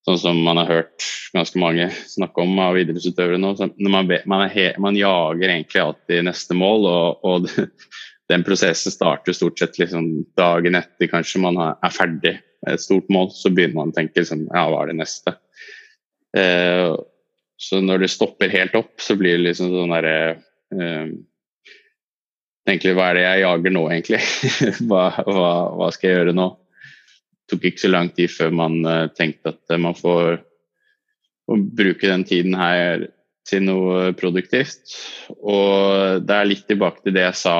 Sånn 0.08 0.20
som 0.20 0.38
man 0.44 0.56
har 0.60 0.68
hørt 0.70 1.04
ganske 1.34 1.60
mange 1.60 1.90
snakke 2.08 2.42
om 2.42 2.56
av 2.64 2.78
idrettsutøvere 2.80 3.40
nå. 3.40 3.52
Man, 3.84 4.08
man, 4.08 4.46
er, 4.48 4.78
man, 4.80 4.96
jager 4.96 5.52
egentlig 5.52 5.82
alltid 5.82 6.24
neste 6.26 6.56
mål, 6.56 6.88
og, 6.88 7.26
og 7.28 7.48
den 8.30 8.44
prosessen 8.46 8.94
starter 8.94 9.34
stort 9.34 9.58
sett 9.58 9.78
liksom 9.80 10.06
dagen 10.38 10.78
etter 10.78 11.10
kanskje 11.10 11.42
man 11.42 11.58
er 11.60 11.94
ferdig 11.94 12.36
med 12.62 12.76
et 12.76 12.82
stort 12.82 13.08
mål. 13.12 13.30
Så 13.34 13.52
begynner 13.52 13.80
man 13.80 13.92
å 13.92 13.96
tenke 13.96 14.22
liksom, 14.22 14.46
ja, 14.50 14.66
hva 14.70 14.84
er 14.84 14.92
det 14.92 15.00
neste? 15.00 15.34
Eh, 16.36 16.92
så 17.60 17.80
når 17.84 18.04
det 18.04 18.12
stopper 18.12 18.52
helt 18.52 18.76
opp, 18.78 18.94
så 19.02 19.16
blir 19.18 19.36
det 19.36 19.50
liksom 19.50 19.72
sånn 19.74 19.96
derre 19.96 20.14
eh, 20.76 21.10
Egentlig, 22.68 22.92
hva 22.94 23.06
er 23.08 23.16
det 23.16 23.22
jeg 23.24 23.40
jager 23.40 23.72
nå, 23.72 23.80
egentlig? 23.90 24.18
hva, 24.90 25.04
hva, 25.26 25.52
hva 25.74 25.86
skal 25.90 26.06
jeg 26.06 26.18
gjøre 26.20 26.34
nå? 26.36 26.44
Det 26.52 27.56
tok 27.56 27.64
ikke 27.66 27.82
så 27.82 27.90
lang 27.90 28.10
tid 28.14 28.30
før 28.30 28.52
man 28.54 28.76
uh, 28.84 29.08
tenkte 29.16 29.54
at 29.56 29.72
uh, 29.72 29.80
man 29.80 29.96
får 29.98 30.36
bruke 31.48 32.06
den 32.06 32.22
tiden 32.28 32.54
her 32.54 33.08
til 33.48 33.64
noe 33.66 34.10
produktivt. 34.18 34.94
Og 35.40 36.24
det 36.24 36.36
er 36.36 36.48
litt 36.48 36.66
tilbake 36.68 37.04
til 37.04 37.16
det 37.16 37.26
jeg 37.26 37.38
sa 37.40 37.56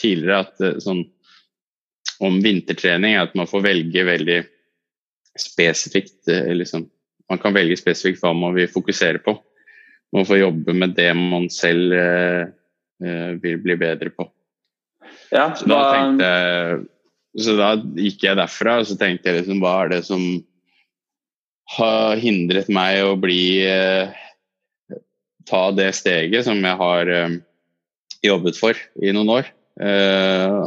tidligere, 0.00 0.40
at 0.44 0.64
uh, 0.64 0.80
sånn 0.82 1.04
om 2.24 2.36
vintertrening 2.44 3.16
at 3.18 3.32
man 3.34 3.48
får 3.50 3.64
velge 3.64 4.04
veldig 4.06 4.36
spesifikt 5.34 6.30
liksom, 6.54 6.84
Man 7.26 7.40
kan 7.42 7.56
velge 7.56 7.74
spesifikt 7.80 8.22
hva 8.22 8.30
man 8.36 8.54
vil 8.54 8.68
fokusere 8.70 9.18
på. 9.24 9.34
Man 10.14 10.28
får 10.28 10.38
jobbe 10.38 10.76
med 10.76 10.92
det 10.94 11.08
man 11.16 11.48
selv 11.50 11.96
vil 13.42 13.56
bli 13.64 13.76
bedre 13.80 14.12
på. 14.14 14.28
Ja, 15.34 15.48
så 15.58 15.66
da 15.66 15.80
tenkte 15.90 16.28
jeg 16.28 16.84
så 17.34 17.56
da 17.58 17.74
gikk 17.98 18.22
jeg 18.28 18.38
derfra 18.38 18.78
og 18.80 18.88
så 18.88 18.96
tenkte 18.98 19.30
jeg 19.30 19.40
liksom 19.40 19.62
hva 19.62 19.74
er 19.82 19.96
det 19.96 20.02
som 20.06 20.22
har 21.74 22.20
hindret 22.20 22.68
meg 22.72 23.00
å 23.02 23.16
bli 23.18 23.64
eh, 23.66 24.12
Ta 25.48 25.68
det 25.76 25.90
steget 25.96 26.46
som 26.46 26.60
jeg 26.64 26.80
har 26.80 27.12
eh, 27.12 27.36
jobbet 28.24 28.58
for 28.58 28.78
i 29.02 29.12
noen 29.14 29.32
år. 29.38 29.52
Eh, 29.80 30.58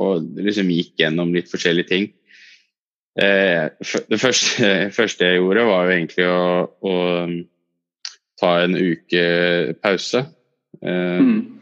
og 0.00 0.40
liksom 0.40 0.70
gikk 0.70 0.94
gjennom 1.02 1.32
litt 1.34 1.50
forskjellige 1.50 1.90
ting. 1.90 2.10
Eh, 3.20 3.70
det 4.10 4.20
første, 4.20 4.72
første, 4.98 5.26
jeg 5.26 5.40
gjorde, 5.40 5.68
var 5.68 5.86
jo 5.86 5.96
egentlig 5.96 6.28
å, 6.30 6.42
å 6.86 6.94
ta 8.40 8.52
en 8.64 8.76
uke 8.78 9.24
pause. 9.82 10.24
Mm. 10.80 11.59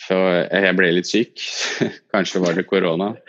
For 0.00 0.46
jeg 0.48 0.76
ble 0.78 0.88
litt 0.96 1.08
syk. 1.08 1.42
Kanskje 2.14 2.40
var 2.42 2.56
det 2.56 2.64
korona. 2.68 3.08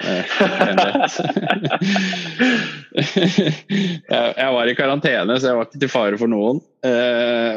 jeg 4.11 4.49
var 4.55 4.71
i 4.71 4.77
karantene, 4.77 5.35
så 5.37 5.45
jeg 5.49 5.57
var 5.57 5.65
ikke 5.67 5.81
til 5.83 5.91
fare 5.91 6.17
for 6.21 6.29
noen. 6.31 6.61
Eh, 6.87 7.55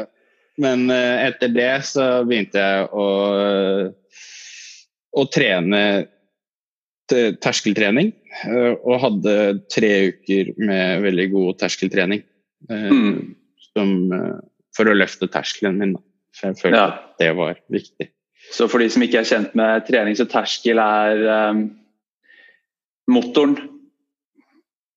men 0.63 0.79
eh, 0.91 1.27
etter 1.29 1.49
det 1.55 1.75
så 1.87 2.05
begynte 2.27 2.59
jeg 2.59 2.89
å, 2.91 3.07
å 5.15 5.23
trene 5.31 5.81
terskeltrening. 7.07 8.11
Eh, 8.49 8.73
og 8.75 9.03
hadde 9.05 9.35
tre 9.71 9.93
uker 10.11 10.43
med 10.59 11.05
veldig 11.07 11.27
god 11.37 11.61
terskeltrening. 11.63 12.21
Mm. 12.67 13.35
Som, 13.71 13.89
for 14.75 14.91
å 14.91 14.97
løfte 14.97 15.31
terskelen 15.31 15.79
min. 15.79 15.95
For 16.35 16.51
jeg 16.51 16.59
følte 16.59 16.83
ja. 16.83 16.91
at 16.91 17.15
det 17.21 17.31
var 17.39 17.55
viktig. 17.71 18.11
Så 18.53 18.67
for 18.71 18.81
de 18.81 18.89
som 18.91 19.03
ikke 19.05 19.21
er 19.21 19.27
kjent 19.27 19.55
med 19.57 19.85
trening, 19.87 20.15
så 20.17 20.27
terskel 20.29 20.79
er 20.81 21.21
um, 21.51 21.65
motoren? 23.11 23.57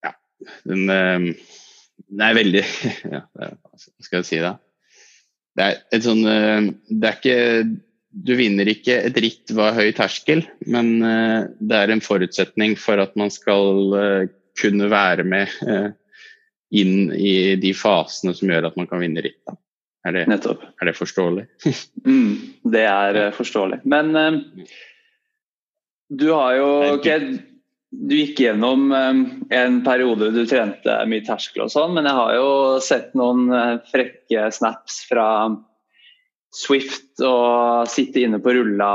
Ja, 0.04 0.12
den, 0.68 0.88
um, 0.88 1.28
er 2.18 2.38
veldig 2.38 2.62
ja, 3.14 3.22
Hva 3.34 3.78
skal 4.04 4.20
jeg 4.20 4.28
si 4.28 4.40
da? 4.44 4.56
Det 5.58 5.66
er 5.66 5.78
et 5.96 6.06
sånn 6.06 6.24
uh, 6.24 6.68
Det 6.88 7.10
er 7.10 7.16
ikke 7.18 7.38
Du 8.28 8.34
vinner 8.38 8.70
ikke 8.70 9.00
et 9.08 9.22
ritt 9.22 9.54
ved 9.54 9.78
høy 9.78 9.88
terskel, 9.96 10.44
men 10.66 10.98
uh, 11.04 11.48
det 11.58 11.80
er 11.82 11.94
en 11.94 12.04
forutsetning 12.04 12.76
for 12.80 13.00
at 13.02 13.16
man 13.18 13.32
skal 13.34 13.96
uh, 13.96 14.28
kunne 14.58 14.90
være 14.90 15.22
med 15.22 15.52
inn 16.74 17.12
i 17.14 17.54
de 17.56 17.70
fasene 17.78 18.34
som 18.34 18.50
gjør 18.50 18.66
at 18.68 18.76
man 18.76 18.88
kan 18.90 18.98
vinne 19.00 19.22
ritt. 19.22 19.38
Er 20.06 20.14
det. 20.14 20.24
Er 20.30 20.86
det 20.86 20.94
forståelig? 20.96 21.44
mm, 22.06 22.34
det 22.72 22.84
er 22.86 23.18
uh, 23.18 23.30
forståelig. 23.34 23.80
Men 23.88 24.14
uh, 24.16 24.66
du 26.08 26.30
har 26.32 26.54
jo 26.56 26.68
okay, 26.94 27.38
Du 27.90 28.14
gikk 28.14 28.40
gjennom 28.44 28.92
um, 28.92 29.22
en 29.52 29.80
periode 29.84 30.30
du 30.36 30.42
trente 30.48 30.94
mye 31.08 31.24
terskel 31.26 31.66
og 31.66 31.72
sånn, 31.72 31.96
men 31.96 32.06
jeg 32.08 32.18
har 32.20 32.36
jo 32.36 32.52
sett 32.84 33.16
noen 33.18 33.48
uh, 33.50 33.80
frekke 33.90 34.48
snaps 34.54 35.02
fra 35.08 35.28
Swift 36.54 37.20
og 37.24 37.88
sitte 37.90 38.22
inne 38.22 38.40
på 38.40 38.54
rulla. 38.56 38.92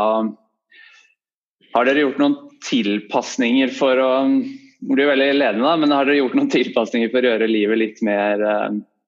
Har 1.74 1.90
dere 1.90 2.06
gjort 2.06 2.22
noen 2.22 2.38
tilpasninger 2.64 3.74
for 3.76 4.00
å 4.00 4.12
Det 4.84 4.96
blir 4.98 5.08
veldig 5.08 5.28
ledende, 5.38 5.64
da, 5.64 5.78
men 5.80 5.94
har 5.96 6.08
dere 6.08 6.18
gjort 6.18 6.34
noen 6.36 6.50
tilpasninger 6.52 7.12
for 7.12 7.24
å 7.24 7.30
gjøre 7.30 7.48
livet 7.48 7.80
litt 7.80 8.02
mer 8.04 8.42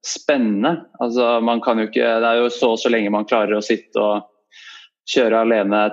spennende. 0.05 0.77
Altså, 1.01 1.39
man 1.41 1.62
kan 1.65 1.81
jo 1.81 1.89
ikke, 1.89 2.05
det 2.21 2.29
er 2.29 2.43
jo 2.43 2.51
så 2.53 2.74
og 2.75 2.81
så 2.81 2.91
lenge 2.93 3.13
man 3.13 3.27
klarer 3.29 3.57
å 3.57 3.65
sitte 3.65 4.01
og 4.01 4.25
kjøre 5.09 5.43
alene 5.45 5.88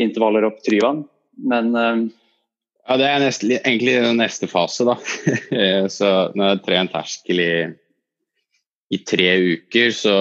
intervaller 0.00 0.46
opp 0.48 0.60
Tryvann, 0.64 1.04
men 1.48 1.74
uh, 1.76 2.06
Ja, 2.88 2.96
det 3.00 3.08
er 3.08 3.20
neste, 3.20 3.48
egentlig 3.58 3.96
neste 4.16 4.48
fase, 4.48 4.86
da. 4.88 4.96
så 5.96 6.12
når 6.34 6.44
jeg 6.44 6.54
har 6.54 6.62
trent 6.64 6.94
terskel 6.94 7.42
i, 7.44 7.52
i 8.96 9.00
tre 9.08 9.30
uker, 9.56 9.92
så, 9.96 10.16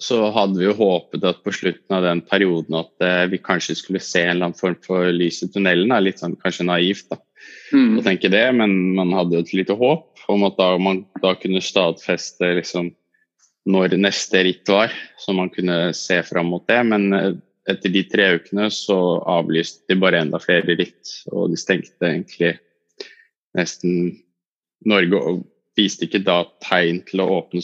så 0.00 0.22
hadde 0.36 0.60
vi 0.60 0.68
jo 0.68 0.76
håpet 0.76 1.24
at 1.28 1.40
på 1.44 1.54
slutten 1.56 1.96
av 1.96 2.04
den 2.04 2.20
perioden 2.24 2.80
at 2.80 2.92
uh, 3.04 3.24
vi 3.32 3.40
kanskje 3.40 3.78
skulle 3.80 4.04
se 4.04 4.24
en 4.24 4.34
eller 4.34 4.50
annen 4.50 4.60
form 4.60 4.76
for 4.84 5.08
lys 5.12 5.42
i 5.44 5.50
tunnelen. 5.52 5.92
Da. 5.92 6.02
Litt 6.04 6.20
sånn 6.20 6.36
kanskje 6.40 6.68
naivt 6.68 7.08
da, 7.12 7.20
mm. 7.72 7.96
å 8.00 8.04
tenke 8.08 8.32
det, 8.32 8.46
men 8.56 8.76
man 8.96 9.16
hadde 9.16 9.38
jo 9.38 9.44
et 9.44 9.56
lite 9.56 9.76
håp 9.76 10.15
om 10.32 10.46
at 10.46 10.56
da 10.58 10.72
man 10.82 11.04
da 11.22 11.34
kunne 11.38 11.62
stadfeste 11.64 12.56
liksom 12.58 12.92
når 13.66 13.96
neste 13.98 14.44
ritt 14.46 14.68
var, 14.70 14.94
så 15.18 15.34
man 15.34 15.50
kunne 15.50 15.90
se 15.96 16.20
fram 16.26 16.52
mot 16.54 16.66
det. 16.70 16.78
Men 16.86 17.10
eh, 17.16 17.32
etter 17.70 17.90
de 17.92 18.04
tre 18.06 18.28
ukene 18.38 18.68
så 18.74 18.98
avlyste 19.26 19.90
de 19.90 19.98
bare 20.00 20.22
enda 20.22 20.40
flere 20.42 20.78
ritt, 20.78 21.16
og 21.32 21.50
de 21.50 21.58
stengte 21.58 22.06
egentlig 22.06 22.54
nesten 23.56 24.14
Norge 24.86 25.18
og 25.18 25.42
viste 25.76 26.06
ikke 26.06 26.22
da 26.24 26.44
tegn 26.62 27.00
til 27.08 27.24
å 27.24 27.30
åpne 27.40 27.62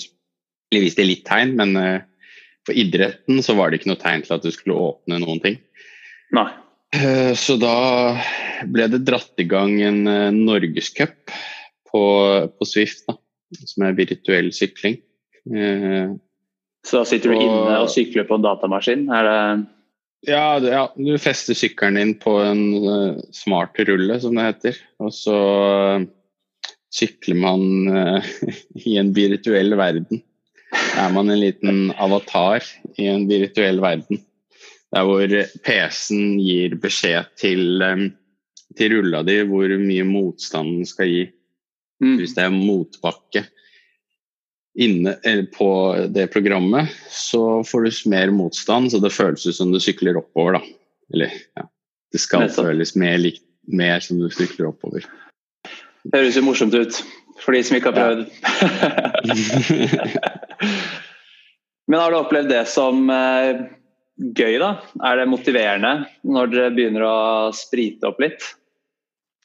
Eller 0.73 0.87
viste 0.88 1.04
litt 1.04 1.26
tegn, 1.28 1.54
men 1.61 1.76
eh, 1.76 2.02
for 2.66 2.78
idretten 2.78 3.42
så 3.45 3.54
var 3.59 3.71
det 3.71 3.81
ikke 3.81 3.92
noe 3.92 4.00
tegn 4.00 4.23
til 4.25 4.35
at 4.38 4.45
du 4.45 4.50
skulle 4.54 4.78
åpne 4.78 5.19
noen 5.21 5.40
ting. 5.42 5.59
Nei. 6.33 6.49
Eh, 6.97 7.35
så 7.38 7.59
da 7.61 8.16
ble 8.73 8.88
det 8.90 9.02
dratt 9.04 9.38
i 9.42 9.47
gang 9.49 9.76
en 9.85 10.02
norgescup 10.38 11.31
på, 11.92 12.02
på 12.58 12.68
Swift, 12.68 13.04
da, 13.08 13.18
som 13.68 13.87
er 13.87 13.99
virtuell 13.99 14.50
sykling. 14.56 14.99
Eh, 15.52 16.12
så 16.87 17.02
da 17.02 17.06
sitter 17.06 17.30
du 17.30 17.37
og, 17.37 17.44
inne 17.44 17.78
og 17.84 17.90
sykler 17.92 18.26
på 18.26 18.38
en 18.38 18.44
datamaskin? 18.44 19.06
Det 19.06 19.37
ja, 20.26 20.58
ja, 20.62 20.82
du 20.94 21.16
fester 21.18 21.56
sykkelen 21.58 21.99
din 21.99 22.12
på 22.22 22.37
en 22.38 22.61
uh, 22.78 23.22
smart 23.34 23.78
rulle, 23.88 24.20
som 24.22 24.37
det 24.38 24.44
heter. 24.46 24.76
Og 25.02 25.11
så 25.14 25.38
uh, 25.99 26.04
sykler 26.94 27.40
man 27.42 27.64
uh, 27.90 28.34
i 28.87 28.99
en 29.00 29.11
virtuell 29.16 29.75
verden. 29.78 30.22
Da 30.72 31.08
Er 31.08 31.12
man 31.12 31.30
en 31.30 31.40
liten 31.40 31.90
avatar 32.00 32.62
i 32.96 33.08
en 33.11 33.26
virtuell 33.28 33.82
verden. 33.82 34.22
Der 34.94 35.08
hvor 35.08 35.34
PC-en 35.66 36.38
gir 36.38 36.76
beskjed 36.80 37.32
til, 37.40 37.82
um, 37.82 38.06
til 38.78 38.94
rulla 38.94 39.25
di 39.26 39.40
hvor 39.49 39.75
mye 39.80 40.06
motstanden 40.06 40.87
skal 40.87 41.11
gi. 41.11 41.25
Mm. 42.02 42.16
Hvis 42.18 42.35
det 42.35 42.42
er 42.44 42.50
motbakke 42.54 43.44
inne 44.82 45.12
på 45.52 45.68
det 46.11 46.26
programmet, 46.32 46.88
så 47.12 47.62
får 47.66 47.85
du 47.85 47.90
mer 48.11 48.30
motstand, 48.35 48.92
så 48.92 48.99
det 49.02 49.12
føles 49.14 49.47
ut 49.47 49.56
som 49.56 49.73
du 49.73 49.80
sykler 49.80 50.16
oppover, 50.18 50.52
da. 50.59 50.62
Eller 51.12 51.30
ja, 51.59 51.62
det 52.12 52.21
skal 52.23 52.50
føles 52.52 52.97
mer, 52.97 53.18
mer 53.68 54.00
som 54.04 54.18
du 54.21 54.30
sykler 54.32 54.66
oppover. 54.73 55.00
Det 56.02 56.18
høres 56.18 56.37
jo 56.38 56.42
morsomt 56.47 56.75
ut 56.75 57.04
for 57.42 57.52
de 57.54 57.62
som 57.66 57.76
ikke 57.78 57.90
har 57.92 58.00
prøvd. 58.00 58.23
Men 61.90 62.00
har 62.00 62.09
du 62.11 62.16
opplevd 62.18 62.49
det 62.52 62.64
som 62.71 63.11
eh, 63.12 63.52
gøy, 64.16 64.59
da? 64.62 64.71
Er 65.04 65.16
det 65.21 65.30
motiverende 65.30 65.92
når 66.25 66.47
dere 66.52 66.75
begynner 66.75 67.02
å 67.06 67.52
sprite 67.56 68.06
opp 68.09 68.21
litt? 68.23 68.42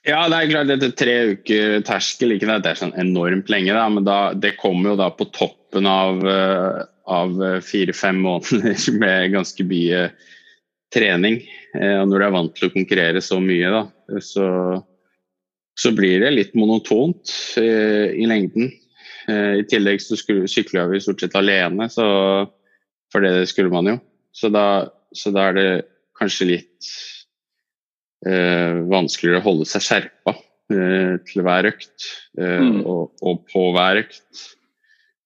Ja, 0.06 0.22
det 0.30 0.38
er 0.38 0.52
klart 0.52 0.72
etter 0.72 0.94
tre 0.96 1.16
uker 1.34 1.82
terskel, 1.88 2.36
ikke 2.36 2.48
det, 2.48 2.62
det 2.64 2.72
er 2.72 2.80
sånn 2.80 2.96
enormt 3.00 3.50
lenge, 3.52 3.74
da, 3.76 3.88
men 3.92 4.06
da, 4.08 4.20
det 4.38 4.56
kommer 4.60 4.94
jo 4.94 5.00
da 5.00 5.10
på 5.12 5.28
toppen 5.36 5.90
av, 5.90 6.22
uh, 6.24 6.84
av 7.10 7.34
fire-fem 7.66 8.20
måneder 8.24 8.78
med 9.02 9.34
ganske 9.34 9.66
mye 9.68 10.06
trening. 10.96 11.42
Uh, 11.76 12.04
og 12.04 12.12
når 12.12 12.20
du 12.20 12.28
er 12.28 12.36
vant 12.38 12.56
til 12.56 12.70
å 12.70 12.76
konkurrere 12.76 13.24
så 13.26 13.40
mye, 13.44 13.74
da, 13.74 13.84
så, 14.24 14.48
så 15.76 15.94
blir 15.98 16.22
det 16.24 16.36
litt 16.36 16.56
monotont 16.56 17.34
i, 17.60 17.72
i 18.24 18.30
lengden. 18.30 18.72
I 19.28 19.66
tillegg 19.68 20.00
så 20.00 20.16
sykla 20.16 20.86
vi 20.88 21.02
stort 21.04 21.20
sett 21.20 21.34
alene, 21.36 21.90
så, 21.92 22.06
for 23.12 23.26
det 23.26 23.50
skulle 23.52 23.74
man 23.74 23.90
jo. 23.92 23.98
Så 24.32 24.48
da, 24.54 24.88
så 25.12 25.34
da 25.36 25.50
er 25.50 25.58
det 25.58 25.70
kanskje 26.18 26.50
litt 26.52 26.88
eh, 26.88 27.17
vanskeligere 28.26 29.44
å 29.44 29.46
holde 29.46 29.68
seg 29.70 29.84
skjerpa 29.86 30.34
eh, 30.74 31.18
til 31.28 31.44
hver 31.46 31.70
økt 31.70 32.08
eh, 32.40 32.64
mm. 32.64 32.80
og, 32.86 33.12
og, 33.22 33.44
på 33.52 33.68
hver 33.76 34.04
økt. 34.06 34.46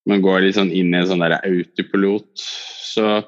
Man 0.09 0.23
går 0.23 0.43
litt 0.45 0.57
sånn 0.57 0.73
inn 0.73 0.91
i 0.93 0.99
en 0.99 1.07
sånn 1.09 1.23
der 1.23 1.37
autopilot. 1.39 2.41
Så 2.41 3.21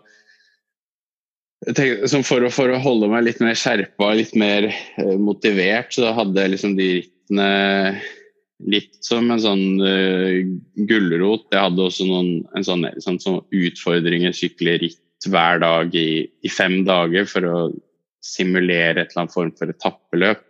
tenker, 1.69 2.03
for, 2.25 2.43
å, 2.43 2.51
for, 2.53 2.73
å, 2.73 2.81
holde 2.83 3.11
meg 3.11 3.27
litt 3.27 3.43
mer 3.43 3.57
skjerpa, 3.57 4.11
litt 4.17 4.33
mer 4.39 4.67
eh, 4.71 5.15
motivert, 5.21 5.93
så 5.95 6.11
hadde 6.17 6.43
jeg 6.43 6.55
liksom 6.55 6.75
de 6.79 6.89
rittene 6.97 7.49
litt 8.63 8.99
som 9.03 9.27
en 9.33 9.41
sånn 9.41 9.81
uh, 9.81 10.39
gulrot. 10.87 11.49
Jeg 11.51 11.65
hadde 11.65 11.83
også 11.83 12.05
noen 12.07 12.45
en 12.55 12.63
sånn, 12.63 12.85
sånn, 13.03 13.19
sånn 13.19 13.41
utfordringer, 13.51 14.31
sykle 14.35 14.77
ritt 14.79 15.27
hver 15.27 15.59
dag 15.59 15.95
i, 15.95 16.23
i, 16.43 16.51
fem 16.51 16.83
dager 16.87 17.27
for 17.27 17.47
å 17.47 17.57
simulere 18.23 19.03
et 19.03 19.11
eller 19.11 19.23
annet 19.23 19.35
form 19.35 19.51
for 19.57 19.73
etappeløp. 19.73 20.43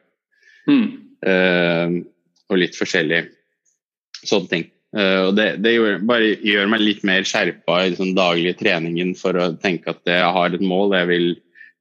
Mm. 0.70 0.86
Uh, 1.24 2.04
og 2.52 2.60
litt 2.60 2.78
forskjellig 2.78 3.24
sånne 4.24 4.52
ting. 4.52 4.66
Uh, 4.94 5.30
og 5.30 5.32
det, 5.40 5.48
det 5.66 5.76
gjør, 5.76 6.02
bare 6.08 6.34
gjør 6.46 6.70
meg 6.72 6.84
litt 6.84 7.06
mer 7.08 7.26
skjerpa 7.28 7.80
i 7.82 7.92
den 7.92 8.00
sånn 8.00 8.18
daglige 8.18 8.60
treningen 8.62 9.16
for 9.18 9.40
å 9.40 9.54
tenke 9.64 9.96
at 9.96 10.04
jeg 10.08 10.34
har 10.38 10.54
et 10.54 10.64
mål, 10.64 10.94
jeg 11.00 11.10
vil 11.10 11.30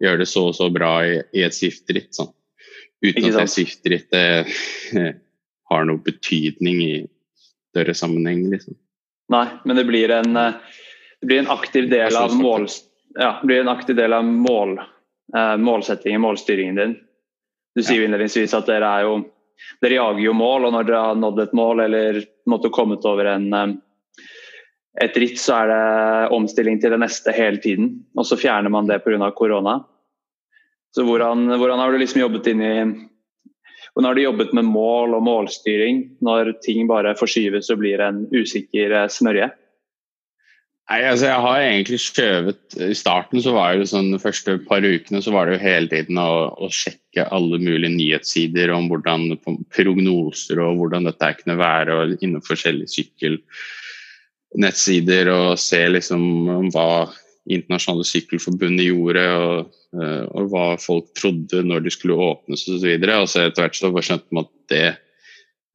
gjøre 0.02 0.22
det 0.22 0.30
så 0.30 0.48
og 0.50 0.56
så 0.58 0.70
bra 0.74 0.94
i, 1.06 1.18
i 1.36 1.44
et 1.46 1.54
Swift-ritt. 1.54 2.10
Sånn. 2.16 2.32
Uten 3.02 3.28
at 3.28 3.42
det 3.42 3.50
Swift-rittet 3.52 4.54
uh, 4.96 5.12
har 5.72 5.88
noe 5.88 6.02
betydning 6.04 6.80
i 6.84 6.94
større 7.72 7.94
sammenheng. 7.96 8.46
Liksom. 8.52 8.76
Nei, 9.32 9.46
men 9.64 9.78
det 9.78 9.84
blir 9.88 10.12
en, 10.12 10.36
eh, 10.36 10.54
det 11.20 11.26
blir 11.26 11.38
en 11.44 11.52
aktiv 11.54 11.90
del 11.90 12.16
av 12.16 12.34
mål... 12.36 12.68
Ja, 13.14 13.38
det 13.40 13.46
blir 13.46 13.60
en 13.60 13.68
aktiv 13.68 13.96
del 13.96 14.12
av 14.16 14.24
mål 14.24 14.78
eh, 14.78 14.90
målsettingen, 15.32 16.20
målstyringen 16.20 16.76
din. 16.76 16.96
Du 17.72 17.80
sier 17.80 18.02
jo 18.02 18.06
innledningsvis 18.06 18.52
at 18.56 18.66
dere 18.68 18.88
er 18.88 19.06
jo 19.06 19.14
dere 19.82 19.98
jager 19.98 20.24
jo 20.24 20.34
mål, 20.36 20.66
og 20.66 20.74
når 20.74 20.88
dere 20.88 21.04
har 21.06 21.18
nådd 21.18 21.40
et 21.44 21.54
mål 21.56 21.84
eller 21.86 22.20
måtte 22.50 22.72
kommet 22.74 23.04
over 23.08 23.30
en, 23.34 23.48
eh, 23.52 23.74
et 25.02 25.16
ritt, 25.16 25.38
så 25.40 25.62
er 25.62 25.72
det 25.72 26.34
omstilling 26.36 26.80
til 26.80 26.94
det 26.94 27.00
neste 27.02 27.34
hele 27.34 27.62
tiden. 27.62 27.94
Og 28.16 28.26
så 28.28 28.36
fjerner 28.36 28.70
man 28.70 28.86
det 28.86 29.02
pga. 29.04 29.30
korona. 29.30 29.84
Så 30.94 31.04
hvordan, 31.04 31.48
hvordan, 31.48 31.78
har 31.78 31.92
du 31.92 31.98
liksom 31.98 32.20
jobbet 32.20 32.46
inn 32.46 32.60
i 32.60 32.74
hvordan 33.92 34.08
har 34.08 34.14
du 34.14 34.22
jobbet 34.22 34.52
med 34.52 34.64
mål 34.64 35.14
og 35.14 35.22
målstyring 35.22 36.16
når 36.20 36.60
ting 36.64 36.86
bare 36.88 37.16
forskyves 37.16 37.68
og 37.70 37.78
blir 37.78 38.00
en 38.00 38.26
usikker 38.32 38.90
eh, 38.90 39.08
smørje? 39.08 39.50
Nei, 40.92 41.06
altså 41.08 41.30
jeg 41.30 41.40
har 41.40 41.62
egentlig 41.64 41.96
skjøvet 42.04 42.74
I 42.84 42.94
starten 42.98 43.40
så 43.40 43.54
var 43.56 43.78
det 43.80 43.86
sånn 43.88 44.10
de 44.12 44.18
første 44.20 44.58
par 44.66 44.84
ukene 44.84 45.22
så 45.24 45.32
var 45.32 45.48
det 45.48 45.54
jo 45.54 45.60
hele 45.62 45.88
tiden 45.88 46.18
å, 46.20 46.52
å 46.52 46.68
sjekke 46.68 47.24
alle 47.32 47.56
mulige 47.62 47.88
nyhetssider 47.94 48.68
om 48.74 48.88
hvordan 48.90 49.38
prognoser 49.72 50.60
og 50.60 50.76
hvordan 50.82 51.08
dette 51.08 51.30
kunne 51.38 51.56
være 51.62 51.96
og 51.96 52.12
innen 52.18 52.44
forskjellige 52.44 52.92
sykkelnettsider 52.92 55.30
og 55.32 55.56
se 55.62 55.80
liksom 55.94 56.22
hva 56.74 57.08
internasjonale 57.48 58.04
sykkelforbundet 58.10 58.86
gjorde 58.90 59.24
og, 59.38 59.72
eh, 59.96 60.24
og, 60.28 60.44
hva 60.52 60.76
folk 60.82 61.06
trodde 61.16 61.62
når 61.66 61.80
de 61.86 61.90
skulle 61.94 62.20
åpnes 62.20 62.68
osv. 62.68 62.84
Og, 62.84 63.08
så 63.08 63.16
og 63.16 63.28
så 63.32 63.38
etter 63.46 63.62
hvert 63.64 63.80
så 63.80 63.88
skjønte 63.96 64.30
man 64.36 64.44
at 64.44 64.54
det 64.74 64.90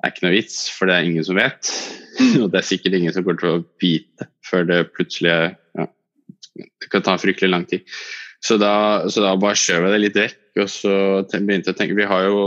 er 0.04 0.14
ikke 0.14 0.26
noe 0.28 0.36
vits, 0.36 0.58
for 0.74 0.90
det 0.90 0.98
er 0.98 1.08
ingen 1.08 1.26
som 1.26 1.40
vet. 1.40 1.72
Mm. 2.18 2.34
og 2.44 2.52
det 2.54 2.62
er 2.62 2.70
sikkert 2.70 2.98
ingen 2.98 3.14
som 3.16 3.26
kommer 3.26 3.42
til 3.42 3.54
å 3.54 3.64
vite 3.82 4.30
før 4.48 4.68
det 4.70 4.80
plutselig 4.96 5.34
ja, 5.34 5.88
Det 6.58 6.90
kan 6.94 7.06
ta 7.06 7.18
fryktelig 7.22 7.52
lang 7.52 7.68
tid. 7.70 7.86
Så 8.44 8.60
da, 8.62 9.08
så 9.10 9.24
da 9.24 9.34
bare 9.40 9.58
skjøv 9.58 9.88
jeg 9.88 9.94
det 9.94 10.04
litt 10.04 10.20
vekk, 10.20 10.42
og 10.62 10.70
så 10.72 10.94
begynte 11.34 11.72
jeg 11.72 11.76
å 11.76 11.80
tenke 11.80 11.98
Vi 11.98 12.10
har 12.10 12.28
jo 12.30 12.42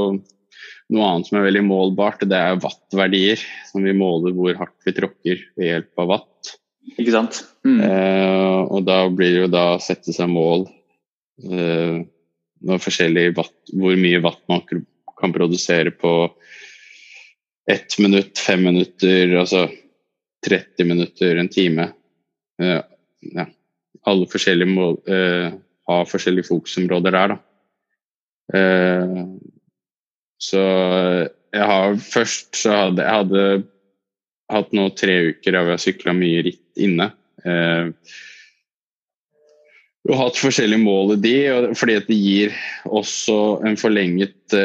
noe 0.91 1.07
annet 1.07 1.29
som 1.29 1.39
er 1.39 1.47
veldig 1.47 1.63
målbart, 1.67 2.25
det 2.27 2.39
er 2.39 2.59
wattverdier. 2.63 3.43
Som 3.71 3.87
vi 3.87 3.95
måler 3.95 4.35
hvor 4.35 4.57
hardt 4.59 4.87
vi 4.87 4.95
tråkker 4.97 5.45
ved 5.59 5.69
hjelp 5.69 6.03
av 6.03 6.11
watt. 6.17 6.55
Ikke 6.97 7.15
sant? 7.15 7.43
Mm. 7.67 7.79
Eh, 7.87 8.61
og 8.73 8.87
da 8.89 9.05
blir 9.13 9.35
det 9.35 9.45
jo 9.45 9.51
da 9.53 9.65
å 9.75 9.83
sette 9.83 10.15
seg 10.17 10.31
mål 10.33 10.67
eh, 11.47 12.01
watt, 12.67 13.55
hvor 13.71 14.01
mye 14.01 14.23
watt 14.25 14.43
man 14.51 14.65
kan 14.67 15.35
produsere 15.37 15.93
på 15.95 16.15
ett 17.71 17.99
minutt, 17.99 18.39
fem 18.39 18.63
minutter, 18.65 19.37
altså 19.39 19.69
30 20.47 20.85
minutter, 20.85 21.37
en 21.37 21.49
time. 21.49 21.91
Uh, 22.63 22.81
ja. 23.35 23.47
Alle 24.09 24.29
forskjellige 24.31 24.71
mål 24.71 24.97
uh, 25.11 25.53
har 25.91 26.09
forskjellige 26.09 26.49
fokusområder 26.49 27.17
der, 27.17 27.35
da. 27.35 27.39
Uh, 28.51 29.27
så 30.41 30.63
jeg 31.53 31.67
har 31.69 31.99
først 32.01 32.57
så 32.57 32.73
hadde 32.73 33.05
jeg 33.05 33.19
hadde 33.19 33.43
hatt 34.51 34.73
nå 34.75 34.87
tre 34.97 35.17
uker 35.35 35.59
av 35.59 35.69
jeg 35.69 35.77
har 35.77 35.83
sykla 35.83 36.15
mye 36.17 36.41
ritt 36.47 36.81
inne. 36.81 37.11
og 40.09 40.17
hatt 40.17 40.41
forskjellige 40.41 40.81
mål 40.81 41.13
i 41.15 41.19
de, 41.27 41.35
fordi 41.77 41.99
det 42.09 42.17
gir 42.17 42.57
også 42.89 43.37
en 43.69 43.77
forlenget 43.79 44.57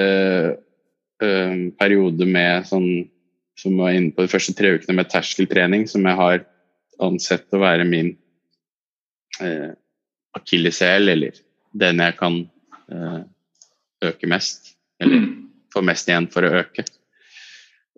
uh, 1.24 1.70
periode 1.80 2.28
med 2.28 2.68
sånn 2.70 2.90
som 3.56 3.78
var 3.80 3.96
inne 3.96 4.12
på 4.12 4.26
de 4.26 4.32
første 4.32 4.54
tre 4.56 4.74
ukene 4.76 4.98
med 4.98 5.10
terskeltrening, 5.12 5.88
som 5.88 6.04
jeg 6.04 6.20
har 6.20 6.44
ansett 7.04 7.56
å 7.56 7.62
være 7.62 7.86
min 7.88 8.12
eh, 9.40 9.72
akilleshæl, 10.36 11.08
eller 11.14 11.40
den 11.76 12.04
jeg 12.04 12.18
kan 12.20 12.42
eh, 12.92 13.22
øke 14.10 14.30
mest. 14.32 14.76
Eller 15.00 15.24
mm. 15.24 15.32
få 15.72 15.84
mest 15.88 16.12
igjen 16.12 16.28
for 16.32 16.48
å 16.48 16.54
øke. 16.62 16.86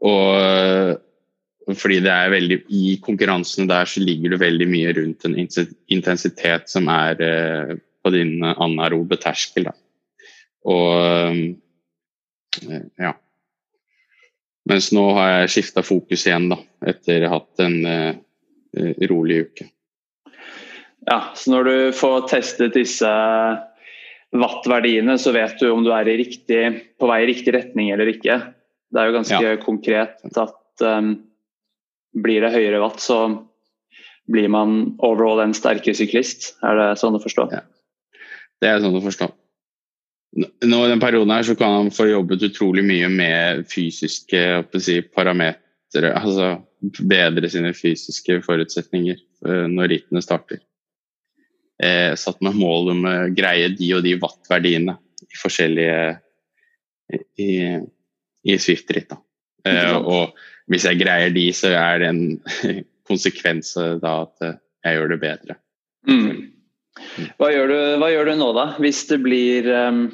Og 0.06 1.76
fordi 1.78 2.00
det 2.06 2.14
er 2.14 2.32
veldig 2.32 2.58
I 2.78 2.96
konkurransene 3.04 3.68
der 3.68 3.90
så 3.90 4.02
ligger 4.02 4.34
du 4.34 4.40
veldig 4.40 4.68
mye 4.70 4.94
rundt 4.96 5.26
en 5.28 5.36
intensitet 5.42 6.70
som 6.70 6.90
er 6.94 7.24
eh, 7.26 7.78
på 8.06 8.14
din 8.14 8.46
anarobe 8.46 9.18
terskel. 9.26 9.72
Da. 9.72 9.74
Og 10.70 10.86
Eh, 11.28 11.56
ja. 12.98 13.14
Mens 14.68 14.92
nå 14.96 15.04
har 15.16 15.30
jeg 15.32 15.54
skifta 15.54 15.84
fokus 15.86 16.26
igjen, 16.28 16.50
da, 16.52 16.60
etter 16.92 17.24
å 17.24 17.32
ha 17.32 17.40
hatt 17.40 17.64
en 17.64 17.78
uh, 17.88 18.98
rolig 19.08 19.42
uke. 19.48 19.70
Ja, 21.08 21.22
så 21.40 21.54
når 21.54 21.70
du 21.70 21.76
får 21.96 22.28
testet 22.28 22.76
disse 22.76 23.12
watt-verdiene, 24.36 25.16
så 25.22 25.32
vet 25.32 25.56
du 25.62 25.70
om 25.72 25.86
du 25.86 25.94
er 25.96 26.10
riktig, 26.20 26.64
på 27.00 27.08
vei 27.08 27.22
i 27.24 27.30
riktig 27.30 27.56
retning 27.56 27.94
eller 27.96 28.12
ikke. 28.12 28.42
Det 28.92 29.00
er 29.00 29.08
jo 29.08 29.16
ganske 29.16 29.44
ja. 29.46 29.56
konkret 29.62 30.20
at 30.28 30.84
um, 30.84 31.14
blir 32.18 32.44
det 32.44 32.52
høyere 32.52 32.84
watt, 32.84 33.00
så 33.04 33.22
blir 34.28 34.52
man 34.52 34.98
overall 35.00 35.46
en 35.46 35.56
sterkere 35.56 35.96
syklist. 35.96 36.58
Er 36.60 36.76
det 36.76 36.90
sånn 37.00 37.16
å 37.16 37.24
forstå? 37.24 37.48
Ja. 37.56 37.64
Det 38.60 38.74
er 38.74 38.84
sånn 38.84 39.00
å 39.00 39.06
forstå 39.06 39.32
nå 40.36 40.86
I 40.86 40.90
den 40.92 41.02
perioden 41.02 41.32
her 41.34 41.46
så 41.48 41.56
kan 41.56 41.74
han 41.74 41.92
få 41.94 42.10
jobbet 42.10 42.44
utrolig 42.50 42.84
mye 42.86 43.10
med 43.10 43.66
fysiske 43.72 44.42
si, 44.84 45.02
parametere 45.02 46.14
Altså 46.14 46.58
bedre 47.00 47.50
sine 47.50 47.72
fysiske 47.74 48.42
forutsetninger 48.46 49.18
uh, 49.48 49.66
når 49.72 49.94
rittene 49.94 50.22
starter. 50.22 50.60
Eh, 51.78 52.12
satt 52.18 52.42
meg 52.42 52.58
mål 52.58 52.92
om 52.96 53.06
å 53.06 53.16
greie 53.38 53.70
de 53.78 53.92
og 53.94 54.02
de 54.06 54.16
watt-verdiene 54.18 54.96
i 55.22 55.38
forskjellige 55.38 56.00
i, 57.38 57.52
i 58.50 58.58
Swift-ritt. 58.58 59.14
Eh, 59.66 59.96
og 59.96 60.34
hvis 60.72 60.88
jeg 60.90 61.00
greier 61.00 61.34
de, 61.34 61.46
så 61.54 61.72
er 61.78 62.02
det 62.02 62.10
en 62.10 62.24
konsekvens 63.10 63.76
da 64.02 64.16
at 64.26 64.48
jeg 64.48 64.98
gjør 64.98 65.14
det 65.14 65.20
bedre. 65.22 65.58
Mm. 66.10 66.57
Hva, 67.40 67.50
gjør 67.54 67.72
du, 67.72 67.80
hva, 68.02 68.12
gjør 68.14 68.32
du, 68.32 68.34
nå, 68.40 68.52
da? 68.58 68.68
Hvis 68.84 69.04
det 69.10 69.20
blir 69.26 69.68
um, 69.74 70.06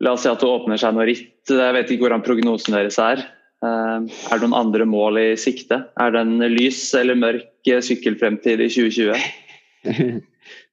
La 0.00 0.14
oss 0.16 0.24
si 0.24 0.30
at 0.30 0.40
det 0.40 0.48
åpner 0.48 0.80
seg 0.80 0.96
noe 0.96 1.04
ritt. 1.08 1.34
Jeg 1.50 1.76
vet 1.76 1.90
ikke 1.92 2.06
hvordan 2.06 2.24
prognosen 2.24 2.76
deres 2.76 2.96
er. 3.02 3.20
Uh, 3.60 4.08
er 4.32 4.40
det 4.40 4.46
noen 4.46 4.56
andre 4.56 4.86
mål 4.88 5.20
i 5.20 5.28
sikte? 5.40 5.82
Er 6.00 6.14
det 6.14 6.24
en 6.24 6.40
lys 6.54 6.80
eller 6.96 7.18
mørk 7.20 7.68
sykkelfremtid 7.84 8.62
i 8.64 8.70
2020? 8.72 9.28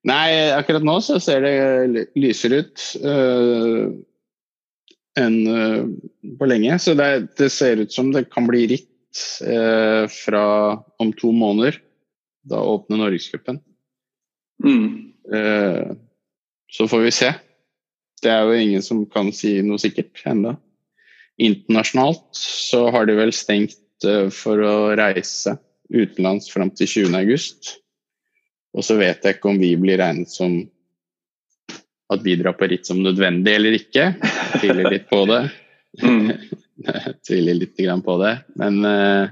Nei, 0.08 0.28
akkurat 0.56 0.86
nå 0.86 0.96
så 1.04 1.18
ser 1.20 1.44
det 1.44 2.06
lysere 2.16 2.62
ut 2.64 2.84
uh, 3.04 3.90
enn 5.20 5.38
uh, 5.50 5.84
på 6.40 6.48
lenge. 6.48 6.78
Så 6.80 6.96
det, 6.98 7.10
det, 7.40 7.50
ser 7.52 7.84
ut 7.84 7.94
som 7.94 8.14
det 8.16 8.30
kan 8.32 8.48
bli 8.48 8.64
ritt 8.72 9.24
uh, 9.44 10.06
fra 10.12 10.46
om 11.04 11.12
to 11.18 11.34
måneder. 11.36 11.82
Da 12.48 12.62
åpner 12.64 13.02
Norgescupen. 13.02 13.60
Mm. 14.64 15.04
så 16.72 16.88
får 16.90 17.02
vi 17.04 17.12
se. 17.14 17.28
Det 18.24 18.32
er 18.32 18.48
jo 18.48 18.56
ingen 18.58 18.82
som 18.84 19.04
kan 19.12 19.30
si 19.36 19.58
noe 19.62 19.80
sikkert 19.82 20.24
ennå. 20.26 20.56
Internasjonalt 21.38 22.26
så 22.36 22.88
har 22.94 23.06
de 23.06 23.18
vel 23.20 23.34
stengt 23.36 23.78
for 24.34 24.62
å 24.66 24.76
reise 24.98 25.58
utenlands 25.94 26.50
fram 26.52 26.72
til 26.74 26.90
20.8. 27.10 27.78
Og 28.78 28.86
så 28.86 28.98
vet 29.00 29.24
jeg 29.26 29.38
ikke 29.38 29.52
om 29.52 29.62
vi 29.62 29.72
blir 29.80 30.00
regnet 30.02 30.32
som 30.34 30.60
at 32.14 32.24
vi 32.24 32.38
drar 32.40 32.56
på 32.56 32.70
ritt 32.72 32.88
som 32.88 33.02
nødvendig 33.04 33.56
eller 33.58 33.78
ikke. 33.78 34.12
Jeg 34.22 34.62
tviler 34.62 34.92
litt 34.96 35.10
på 35.12 35.24
det. 35.30 35.46
Mm. 35.98 36.28
Jeg 36.86 37.12
tviler 37.26 37.56
litt 37.58 37.80
på 38.06 38.16
det. 38.22 38.34
Men 38.60 38.76
uh, 38.86 39.32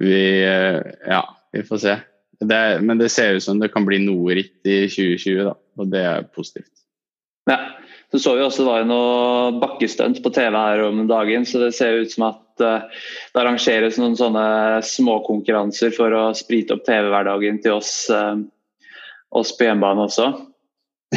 vi 0.00 0.20
Ja, 0.40 1.18
vi 1.52 1.60
får 1.66 1.82
se. 1.82 1.96
Det, 2.38 2.80
men 2.86 3.00
det 3.00 3.08
ser 3.10 3.34
ut 3.34 3.42
som 3.42 3.58
det 3.58 3.72
kan 3.72 3.86
bli 3.86 3.98
noe 4.04 4.36
ritt 4.38 4.68
i 4.68 4.84
2020, 4.86 5.40
da. 5.48 5.54
Og 5.78 5.90
det 5.90 6.02
er 6.06 6.28
positivt. 6.34 6.70
Ja. 7.50 7.58
Så 8.10 8.18
så 8.18 8.34
vi 8.38 8.44
også 8.44 8.64
det 8.64 8.70
var 8.70 8.84
noe 8.88 9.56
bakkestunt 9.60 10.22
på 10.24 10.30
TV 10.32 10.54
her 10.56 10.80
om 10.86 11.02
dagen, 11.10 11.44
så 11.44 11.60
det 11.60 11.74
ser 11.76 11.98
ut 12.00 12.12
som 12.12 12.30
at 12.30 12.62
uh, 12.64 12.86
det 13.34 13.40
arrangeres 13.42 13.98
noen 14.00 14.16
sånne 14.16 14.44
småkonkurranser 14.86 15.92
for 15.92 16.14
å 16.16 16.22
sprite 16.36 16.78
opp 16.78 16.86
TV-hverdagen 16.86 17.60
til 17.64 17.76
oss, 17.76 17.92
uh, 18.08 18.40
oss 19.28 19.52
på 19.58 19.68
hjemmebane 19.68 20.06
også. 20.08 20.30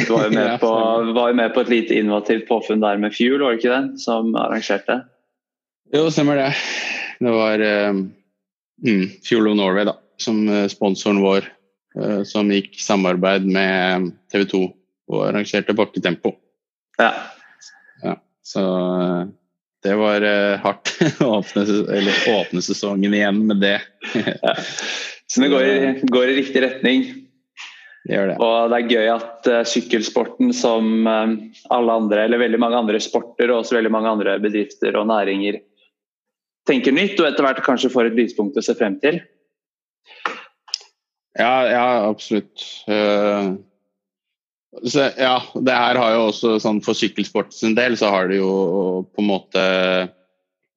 Du 0.02 0.04
var 0.12 0.28
jo 0.28 0.34
med, 0.36 0.52
på, 0.60 0.74
var 1.16 1.38
med 1.38 1.56
på 1.56 1.64
et 1.64 1.72
lite 1.72 1.96
innovativt 1.96 2.44
påfunn 2.50 2.84
der 2.84 3.00
med 3.00 3.16
Fuel, 3.16 3.40
var 3.40 3.56
det 3.56 3.62
ikke 3.62 3.72
det? 3.72 4.02
Som 4.04 4.36
arrangerte? 4.36 5.00
Jo, 5.96 6.10
stemmer 6.12 6.42
det. 6.42 6.50
Det 7.24 7.32
var 7.32 7.66
um, 7.88 8.04
Fuel 9.24 9.48
of 9.48 9.56
Norway, 9.56 9.88
da, 9.88 9.96
som 10.20 10.68
sponsoren 10.70 11.20
vår, 11.22 11.46
uh, 11.98 12.22
som 12.28 12.50
gikk 12.52 12.78
samarbeid 12.82 13.46
med 13.48 14.12
TV 14.32 14.46
2 14.50 14.62
og 15.12 15.22
arrangerte 15.28 15.76
bakketempo. 15.76 16.34
Ja. 17.00 17.10
ja 18.04 18.16
så 18.46 18.62
eh, 18.62 19.22
det 19.82 19.96
var 19.98 20.24
hardt 20.62 20.92
å 21.24 21.40
åpne, 21.40 21.64
åpne, 22.30 22.62
sesongen 22.64 23.16
igjen 23.16 23.42
med 23.50 23.60
det. 23.64 23.78
ja. 24.14 24.54
Så 25.32 25.40
det 25.40 25.48
går 25.48 25.62
i, 25.64 25.76
går 26.12 26.28
i, 26.28 26.32
riktig 26.36 26.60
retning. 26.60 27.04
Det 28.04 28.12
gjør 28.12 28.26
det. 28.28 28.34
Og 28.44 28.56
det 28.68 28.78
er 28.78 28.90
gøy 28.92 29.06
at 29.14 29.46
sykkelsporten 29.70 30.50
som 30.52 31.06
alle 31.08 31.94
andre, 31.94 32.26
eller 32.26 32.42
veldig 32.42 32.60
mange 32.60 32.76
andre 32.82 33.00
sporter 33.00 33.48
og 33.48 33.62
også 33.62 33.78
veldig 33.78 33.92
mange 33.94 34.12
andre 34.12 34.34
bedrifter 34.44 34.98
og 35.00 35.06
næringer 35.08 35.56
tenker 36.68 36.94
nytt, 36.94 37.18
og 37.20 37.28
etter 37.28 37.46
hvert 37.46 37.62
kanskje 37.64 37.90
får 37.92 38.10
et 38.10 38.18
lyspunkt 38.18 38.58
å 38.58 38.64
se 38.64 38.74
frem 38.78 38.98
til. 39.02 39.20
Ja, 41.38 41.68
ja 41.68 41.84
absolutt. 42.08 42.64
Uh, 42.88 43.54
så, 44.84 45.10
ja, 45.18 45.36
det 45.54 45.76
her 45.76 46.00
har 46.00 46.14
jo 46.14 46.26
også 46.30 46.54
sånn 46.62 46.78
For 46.84 46.96
sykkelsport 46.96 47.52
sin 47.52 47.74
del 47.76 47.96
så 48.00 48.08
har 48.14 48.30
det 48.30 48.38
jo 48.40 48.52
på 49.12 49.20
en 49.20 49.28
måte 49.28 49.64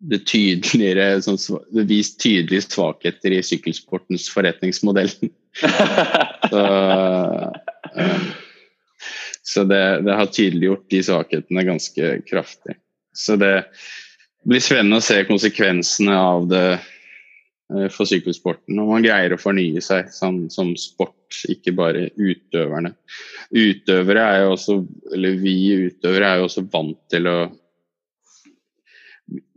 det 0.06 0.26
tydeligere 0.28 1.22
sånn, 1.24 1.40
det 1.74 1.86
vist 1.90 2.20
tydelige 2.22 2.66
svakheter 2.68 3.34
i 3.34 3.40
sykkelsportens 3.46 4.28
forretningsmodell. 4.30 5.10
så, 6.52 6.64
um, 7.96 8.26
så 9.42 9.64
det, 9.72 9.82
det, 10.06 10.18
har 10.20 10.30
tydeliggjort 10.30 10.86
de 10.92 11.02
svakhetene 11.08 11.64
ganske 11.72 12.12
kraftig. 12.28 12.76
Så 13.16 13.40
det 13.40 13.54
blir 14.46 14.62
spennende 14.62 15.00
å 15.00 15.06
se 15.08 15.24
konsekvensene 15.26 16.20
av 16.20 16.50
det 16.52 16.66
for 17.94 18.10
sykkelsporten. 18.10 18.78
Og 18.82 18.92
man 18.94 19.06
greier 19.06 19.36
å 19.36 19.42
fornye 19.42 19.84
seg 19.84 20.12
som, 20.14 20.46
som 20.54 20.74
sport, 20.80 21.14
ikke 21.52 21.74
bare 21.76 22.10
utøverne 22.16 22.94
utøvere 23.54 24.24
er 24.24 24.42
jo 24.44 24.56
også, 24.56 24.80
eller 25.14 25.38
vi 25.42 25.56
utøvere 25.88 26.32
er 26.32 26.42
jo 26.42 26.50
også 26.50 26.66
vant 26.72 26.98
til 27.12 27.30
å 27.30 27.38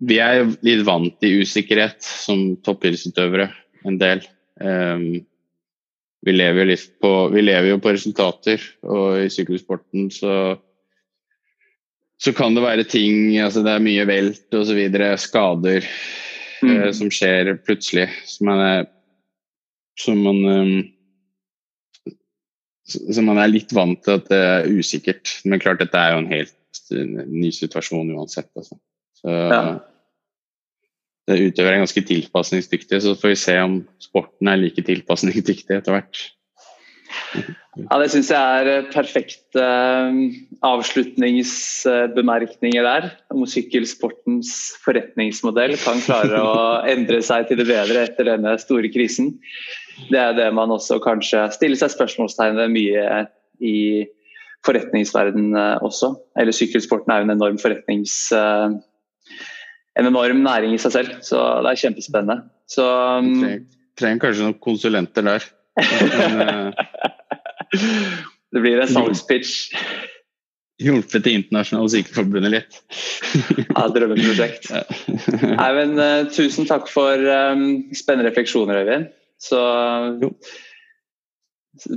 Vi 0.08 0.16
er 0.16 0.46
litt 0.64 0.84
vant 0.88 1.18
til 1.20 1.42
usikkerhet 1.42 2.00
som 2.00 2.54
toppidrettsutøvere, 2.64 3.50
en 3.84 3.98
del. 4.00 4.22
Um, 4.56 5.18
vi 6.24 6.32
lever, 6.32 6.72
på, 7.02 7.10
vi 7.34 7.42
lever 7.44 7.74
jo 7.74 7.80
på 7.84 7.92
resultater, 7.92 8.64
og 8.88 9.26
i 9.26 9.28
sykkelsporten 9.32 10.08
så 10.14 10.32
så 12.18 12.32
kan 12.34 12.56
det 12.56 12.64
være 12.64 12.82
ting 12.90 13.36
altså 13.38 13.60
Det 13.62 13.70
er 13.76 13.84
mye 13.84 14.06
velt 14.08 14.56
osv. 14.58 14.80
Skader 15.22 15.84
mm. 16.62 16.70
eh, 16.74 16.92
som 16.96 17.10
skjer 17.12 17.54
plutselig. 17.64 18.08
Som 18.28 18.50
man, 18.50 18.62
er, 18.64 18.86
som 19.98 20.22
man 20.24 20.44
um, 20.46 20.78
så 22.88 23.20
man 23.24 23.36
er 23.36 23.50
litt 23.52 23.72
vant 23.76 24.00
til 24.04 24.16
at 24.16 24.30
det 24.30 24.38
er 24.40 24.70
usikkert. 24.72 25.34
Men 25.44 25.60
klart, 25.60 25.82
dette 25.82 26.00
er 26.00 26.14
jo 26.14 26.22
en 26.22 26.32
helt 26.32 26.54
ny 27.28 27.50
situasjon 27.52 28.14
uansett. 28.16 28.48
Altså. 28.56 28.78
Så 29.18 29.34
ja. 29.34 29.60
det 31.28 31.40
utøver 31.50 31.74
er 31.74 31.82
ganske 31.82 32.04
tilpasningsdyktig, 32.08 33.02
så 33.04 33.14
får 33.18 33.34
vi 33.34 33.40
se 33.42 33.56
om 33.60 33.78
sporten 34.00 34.48
er 34.48 34.60
like 34.62 34.84
tilpasningsdyktig 34.86 35.76
etter 35.76 35.98
hvert. 35.98 36.22
Ja, 37.78 37.94
Det 38.02 38.10
syns 38.10 38.26
jeg 38.32 38.42
er 38.42 38.88
perfekte 38.90 39.62
uh, 39.62 40.10
avslutningsbemerkninger 40.66 42.82
der. 42.82 43.14
Om 43.30 43.46
sykkelsportens 43.46 44.74
forretningsmodell 44.82 45.76
kan 45.78 46.00
klare 46.02 46.42
å 46.42 46.82
endre 46.90 47.22
seg 47.24 47.46
til 47.48 47.56
det 47.60 47.66
bedre 47.70 48.02
etter 48.08 48.24
denne 48.32 48.58
store 48.58 48.88
krisen. 48.94 49.38
Det 50.10 50.18
er 50.18 50.32
det 50.38 50.54
man 50.56 50.70
også 50.74 50.98
kanskje 51.04 51.50
stiller 51.54 51.76
seg 51.78 51.90
spørsmålstegn 51.94 52.56
ved 52.58 52.68
mye 52.74 53.26
i 53.62 53.76
forretningsverden 54.66 55.54
også. 55.86 56.08
Eller 56.38 56.52
sykkelsporten 56.56 57.12
er 57.14 57.18
jo 57.22 57.26
en 57.28 57.36
enorm 57.38 57.58
forretnings... 57.62 58.14
En 59.98 60.06
enorm 60.06 60.44
næring 60.44 60.76
i 60.76 60.78
seg 60.78 60.92
selv, 60.94 61.08
så 61.26 61.38
det 61.64 61.70
er 61.72 61.80
kjempespennende. 61.80 62.36
Så, 62.70 62.84
um, 63.18 63.32
trenger, 63.40 63.62
trenger 63.98 64.20
kanskje 64.22 64.44
noen 64.44 64.60
konsulenter 64.62 65.24
der. 65.26 65.42
Men, 65.78 66.40
uh, 66.42 66.72
det 68.52 68.62
blir 68.64 68.80
en 68.82 68.92
salgspitch. 68.92 69.72
Hjulpet 70.78 71.24
Det 71.24 71.34
internasjonale 71.34 71.90
sykeforbundet 71.90 72.54
litt. 72.54 72.78
ja, 73.74 73.88
drømmeprosjekt. 73.94 74.70
Nei, 75.60 75.70
men, 75.80 75.96
uh, 75.98 76.28
tusen 76.34 76.68
takk 76.70 76.90
for 76.92 77.18
um, 77.18 77.68
spennende 77.96 78.30
refleksjoner, 78.30 78.82
Øyvind. 78.84 79.12
Så 79.38 79.58
jo. 80.18 80.32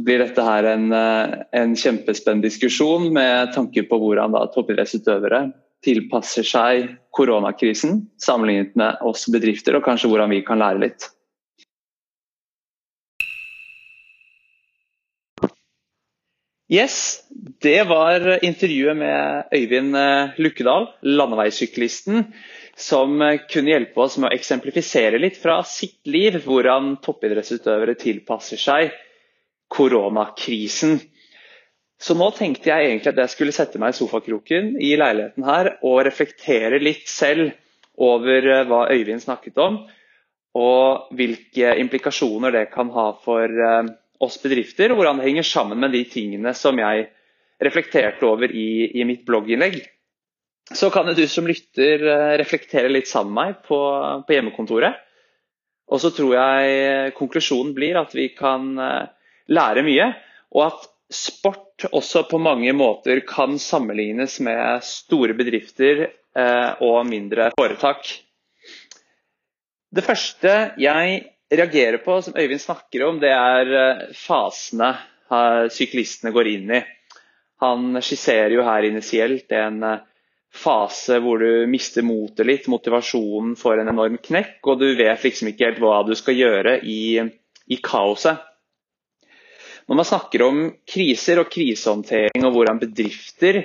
blir 0.06 0.22
dette 0.22 0.44
her 0.46 0.68
en, 0.70 0.92
en 0.94 1.72
kjempespennende 1.74 2.46
diskusjon 2.46 3.08
med 3.16 3.56
tanke 3.56 3.82
på 3.90 3.98
hvordan 3.98 4.36
da 4.36 4.44
toppidrettsutøvere 4.54 5.48
tilpasser 5.86 6.46
seg 6.46 6.92
koronakrisen 7.16 8.04
sammenlignet 8.22 8.76
med 8.80 9.02
oss 9.08 9.26
bedrifter, 9.32 9.78
og 9.78 9.86
kanskje 9.86 10.12
hvordan 10.12 10.32
vi 10.34 10.44
kan 10.46 10.62
lære 10.62 10.84
litt. 10.86 11.10
Yes, 16.72 17.20
det 17.60 17.84
var 17.84 18.46
intervjuet 18.46 18.96
med 18.96 19.50
Øyvind 19.52 19.96
eh, 20.00 20.38
Lukkedal, 20.40 20.86
landeveissyklisten, 21.04 22.30
som 22.80 23.18
eh, 23.22 23.42
kunne 23.52 23.74
hjelpe 23.74 24.00
oss 24.00 24.16
med 24.16 24.30
å 24.30 24.38
eksemplifisere 24.38 25.20
litt 25.20 25.36
fra 25.42 25.58
sitt 25.68 26.08
liv 26.08 26.38
hvordan 26.46 26.94
toppidrettsutøvere 27.04 27.98
tilpasser 28.00 28.62
seg 28.62 28.94
koronakrisen. 29.68 31.02
Så 32.00 32.16
nå 32.16 32.30
tenkte 32.38 32.72
jeg 32.72 32.88
egentlig 32.88 33.12
at 33.12 33.20
jeg 33.26 33.34
skulle 33.36 33.58
sette 33.58 33.82
meg 33.82 33.92
i 33.92 34.00
sofakroken 34.00 34.78
i 34.80 34.94
leiligheten 34.96 35.44
her 35.44 35.74
og 35.84 36.06
reflektere 36.08 36.80
litt 36.80 37.04
selv 37.12 37.52
over 38.00 38.48
eh, 38.48 38.64
hva 38.72 38.86
Øyvind 38.96 39.26
snakket 39.28 39.60
om, 39.60 39.82
og 40.56 41.12
hvilke 41.20 41.76
implikasjoner 41.84 42.56
det 42.56 42.70
kan 42.72 42.96
ha 42.96 43.10
for 43.28 43.60
oss 44.22 44.38
bedrifter, 44.42 44.92
og 44.92 45.00
hvordan 45.00 45.22
det 45.22 45.30
henger 45.30 45.48
sammen 45.48 45.82
med 45.82 45.94
de 45.96 46.04
tingene 46.10 46.54
som 46.58 46.80
jeg 46.82 47.08
reflekterte 47.62 48.26
over 48.26 48.52
i, 48.54 48.90
i 48.98 49.06
mitt 49.08 49.26
blogginnlegg. 49.28 49.80
Så 50.72 50.90
kan 50.94 51.10
du 51.10 51.22
som 51.28 51.50
lytter 51.50 52.06
eh, 52.08 52.34
reflektere 52.42 52.92
litt 52.92 53.10
sammen 53.10 53.34
med 53.36 53.42
meg 53.42 53.66
på, 53.68 53.80
på 54.26 54.36
hjemmekontoret. 54.38 55.02
Og 55.92 56.00
så 56.00 56.14
tror 56.16 56.38
jeg 56.38 57.12
konklusjonen 57.18 57.74
blir 57.76 57.98
at 58.00 58.14
vi 58.16 58.30
kan 58.32 58.70
lære 59.52 59.84
mye, 59.84 60.06
og 60.56 60.62
at 60.70 60.86
sport 61.12 61.84
også 61.92 62.24
på 62.32 62.40
mange 62.40 62.72
måter 62.72 63.20
kan 63.28 63.58
sammenlignes 63.60 64.38
med 64.40 64.86
store 64.88 65.36
bedrifter 65.36 66.06
og 66.88 67.02
mindre 67.10 67.50
foretak. 67.60 68.08
Det 69.92 70.04
første 70.08 70.52
jeg 70.80 71.20
reagerer 71.52 71.98
på, 71.98 72.22
som 72.22 72.38
Øyvind 72.38 72.62
snakker 72.62 73.04
om, 73.08 73.20
det 73.20 73.32
er 73.36 73.74
eh, 73.76 74.06
fasene 74.16 74.94
syklistene 75.72 76.34
går 76.36 76.48
inn 76.52 76.72
i. 76.76 76.82
Han 77.64 78.02
skisserer 78.04 78.52
jo 78.56 78.66
her 78.66 78.88
initielt 78.88 79.52
en 79.56 79.84
eh, 79.86 80.00
fase 80.52 81.20
hvor 81.24 81.40
du 81.40 81.68
mister 81.72 82.04
motet 82.04 82.48
litt, 82.48 82.70
motivasjonen 82.72 83.56
får 83.60 83.82
en 83.82 83.92
enorm 83.94 84.18
knekk, 84.24 84.58
og 84.68 84.82
du 84.82 84.90
vet 85.00 85.24
liksom 85.24 85.52
ikke 85.52 85.70
helt 85.70 85.84
hva 85.84 86.02
du 86.08 86.16
skal 86.18 86.36
gjøre 86.36 86.80
i, 86.84 87.22
i 87.72 87.78
kaoset. 87.84 88.48
Når 89.88 89.98
man 89.98 90.08
snakker 90.08 90.44
om 90.46 90.66
kriser 90.88 91.42
og 91.42 91.50
krisehåndtering 91.52 92.44
og 92.48 92.56
hvordan 92.56 92.80
bedrifter 92.82 93.64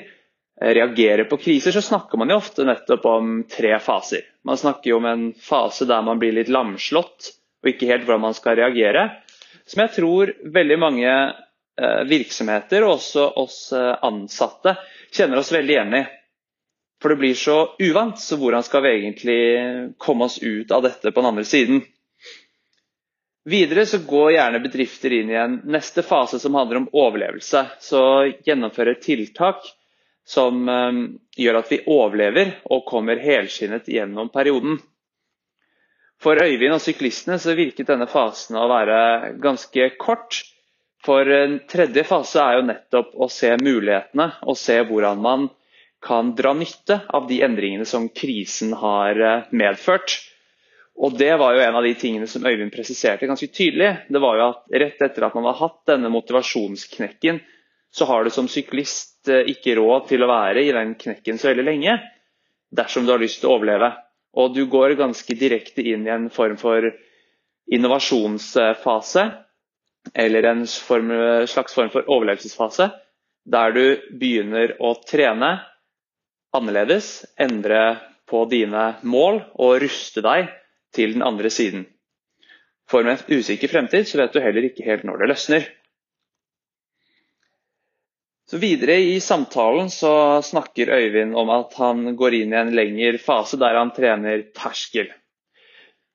reagerer 0.57 1.27
på 1.29 1.37
kriser, 1.39 1.75
så 1.75 1.83
snakker 1.85 2.19
man 2.19 2.33
jo 2.33 2.39
ofte 2.41 2.65
nettopp 2.67 3.05
om 3.11 3.35
tre 3.51 3.75
faser. 3.83 4.25
Man 4.47 4.59
snakker 4.59 4.91
jo 4.91 5.01
om 5.01 5.09
en 5.11 5.27
fase 5.37 5.87
der 5.87 6.03
man 6.07 6.19
blir 6.23 6.35
litt 6.35 6.51
lamslått 6.53 7.35
og 7.67 7.73
ikke 7.75 7.89
helt 7.91 8.07
hvordan 8.07 8.29
man 8.29 8.37
skal 8.37 8.59
reagere. 8.61 9.09
Som 9.67 9.83
jeg 9.83 9.95
tror 9.97 10.31
veldig 10.55 10.79
mange 10.79 11.11
eh, 11.11 12.03
virksomheter, 12.07 12.87
og 12.87 13.01
også 13.01 13.27
oss 13.43 13.59
eh, 13.75 13.97
ansatte, 14.07 14.77
kjenner 15.11 15.43
oss 15.43 15.51
veldig 15.55 15.75
igjen 15.75 15.99
i. 15.99 16.05
For 17.03 17.13
det 17.13 17.21
blir 17.21 17.35
så 17.37 17.59
uvant, 17.83 18.21
så 18.23 18.39
hvordan 18.41 18.65
skal 18.65 18.85
vi 18.87 18.95
egentlig 18.95 19.41
komme 20.01 20.31
oss 20.31 20.39
ut 20.41 20.71
av 20.73 20.87
dette 20.87 21.11
på 21.11 21.21
den 21.21 21.31
andre 21.33 21.45
siden? 21.45 21.83
Videre 23.47 23.85
så 23.87 24.01
går 24.03 24.33
gjerne 24.33 24.63
bedrifter 24.63 25.13
inn 25.15 25.29
i 25.31 25.39
en 25.39 25.61
neste 25.71 26.03
fase 26.03 26.41
som 26.43 26.57
handler 26.59 26.81
om 26.81 26.89
overlevelse. 26.95 27.67
Så 27.83 28.01
gjennomføre 28.47 28.97
tiltak 29.03 29.69
som 30.27 30.65
ehm, 30.69 31.03
gjør 31.39 31.61
at 31.61 31.71
vi 31.71 31.83
overlever 31.87 32.57
og 32.75 32.87
kommer 32.89 33.21
helskinnet 33.23 33.87
gjennom 33.87 34.33
perioden. 34.35 34.81
For 36.23 36.41
Øyvind 36.41 36.75
og 36.77 36.83
syklistene 36.83 37.39
så 37.41 37.55
virket 37.57 37.91
denne 37.91 38.09
fasen 38.09 38.57
å 38.59 38.69
være 38.71 38.99
ganske 39.43 39.91
kort. 40.01 40.41
For 41.05 41.29
en 41.31 41.59
tredje 41.71 42.03
fase 42.09 42.41
er 42.43 42.59
jo 42.59 42.69
nettopp 42.71 43.13
å 43.15 43.29
se 43.31 43.53
mulighetene 43.61 44.31
og 44.49 44.59
se 44.59 44.79
hvordan 44.89 45.21
man 45.23 45.49
kan 46.03 46.33
dra 46.39 46.55
nytte 46.57 47.01
av 47.15 47.29
de 47.29 47.41
endringene 47.45 47.87
som 47.89 48.09
krisen 48.09 48.73
har 48.79 49.21
eh, 49.21 49.47
medført. 49.51 50.19
Og 50.97 51.17
Det 51.19 51.33
var 51.37 51.55
jo 51.55 51.63
en 51.63 51.77
av 51.77 51.85
de 51.85 51.93
tingene 51.99 52.29
som 52.31 52.47
Øyvind 52.47 52.73
presiserte 52.73 53.29
ganske 53.29 53.51
tydelig. 53.53 53.93
Det 54.09 54.23
var 54.23 54.39
jo 54.39 54.49
at 54.49 54.81
Rett 54.83 55.03
etter 55.05 55.29
at 55.29 55.37
man 55.37 55.51
har 55.51 55.59
hatt 55.61 55.83
denne 55.93 56.09
motivasjonsknekken, 56.13 57.43
så 57.93 58.09
har 58.09 58.25
du 58.25 58.33
som 58.33 58.49
syklist 58.49 59.17
Eh, 59.29 59.47
ikke 59.53 59.77
råd 59.79 60.11
til 60.11 60.23
å 60.23 60.31
være 60.31 60.63
i 60.63 60.75
den 60.75 60.95
knekken 60.99 61.39
så 61.41 61.51
veldig 61.51 61.67
lenge 61.67 61.97
dersom 62.77 63.07
du 63.07 63.13
har 63.15 63.23
lyst 63.23 63.41
til 63.43 63.51
å 63.51 63.57
overleve. 63.57 63.91
Og 64.37 64.55
du 64.55 64.67
går 64.69 64.97
ganske 64.99 65.37
direkte 65.39 65.83
inn 65.83 66.05
i 66.07 66.13
en 66.13 66.29
form 66.33 66.59
for 66.61 66.85
innovasjonsfase, 67.73 69.25
eller 70.15 70.47
en 70.51 70.67
form, 70.67 71.11
slags 71.51 71.75
form 71.75 71.91
for 71.91 72.07
overlevelsesfase, 72.07 72.91
der 73.47 73.73
du 73.75 73.85
begynner 74.21 74.77
å 74.83 74.93
trene 75.07 75.57
annerledes, 76.57 77.25
endre 77.39 77.99
på 78.27 78.45
dine 78.51 78.97
mål 79.07 79.41
og 79.55 79.81
ruste 79.83 80.23
deg 80.25 80.51
til 80.95 81.15
den 81.17 81.25
andre 81.27 81.51
siden. 81.53 81.87
For 82.91 83.07
med 83.07 83.19
en 83.19 83.41
usikker 83.41 83.71
fremtid 83.71 84.07
så 84.07 84.21
vet 84.21 84.35
du 84.35 84.43
heller 84.43 84.69
ikke 84.69 84.87
helt 84.87 85.07
når 85.07 85.23
det 85.23 85.31
løsner. 85.33 85.67
Så 88.47 88.59
Videre 88.63 88.95
i 89.03 89.21
samtalen 89.21 89.89
så 89.91 90.43
snakker 90.43 90.93
Øyvind 90.95 91.35
om 91.35 91.51
at 91.51 91.73
han 91.81 92.13
går 92.17 92.35
inn 92.39 92.53
i 92.55 92.59
en 92.61 92.75
lengre 92.79 93.19
fase 93.19 93.59
der 93.59 93.75
han 93.75 93.91
trener 93.97 94.45
terskel. 94.55 95.09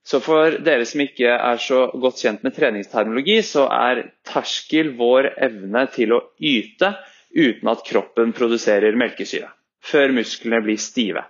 Så 0.07 0.21
For 0.23 0.55
dere 0.63 0.85
som 0.87 1.03
ikke 1.03 1.33
er 1.35 1.59
så 1.61 1.83
godt 1.91 2.21
kjent 2.23 2.45
med 2.47 2.55
treningsterminologi, 2.55 3.41
så 3.45 3.67
er 3.67 4.05
terskel 4.25 4.93
vår 4.97 5.27
evne 5.43 5.83
til 5.93 6.15
å 6.15 6.21
yte 6.39 6.95
uten 7.35 7.69
at 7.71 7.83
kroppen 7.87 8.31
produserer 8.35 8.95
melkesyre, 8.97 9.51
før 9.83 10.15
musklene 10.15 10.63
blir 10.63 10.79
stive. 10.81 11.25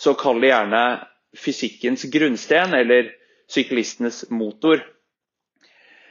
Så 0.00 0.14
kall 0.18 0.40
det 0.40 0.54
gjerne 0.54 0.84
fysikkens 1.36 2.06
grunnsten 2.10 2.74
eller 2.78 3.10
syklistenes 3.50 4.24
motor. 4.30 4.80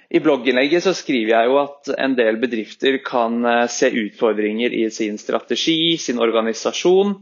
I 0.09 0.19
blogginnlegget 0.19 0.83
så 0.83 0.93
skriver 0.97 1.35
jeg 1.35 1.49
jo 1.51 1.57
at 1.61 1.89
en 2.01 2.15
del 2.17 2.39
bedrifter 2.41 2.95
kan 3.05 3.43
eh, 3.45 3.67
se 3.69 3.91
utfordringer 3.93 4.73
i 4.73 4.87
sin 4.93 5.19
strategi, 5.21 5.97
sin 6.01 6.17
organisasjon, 6.21 7.13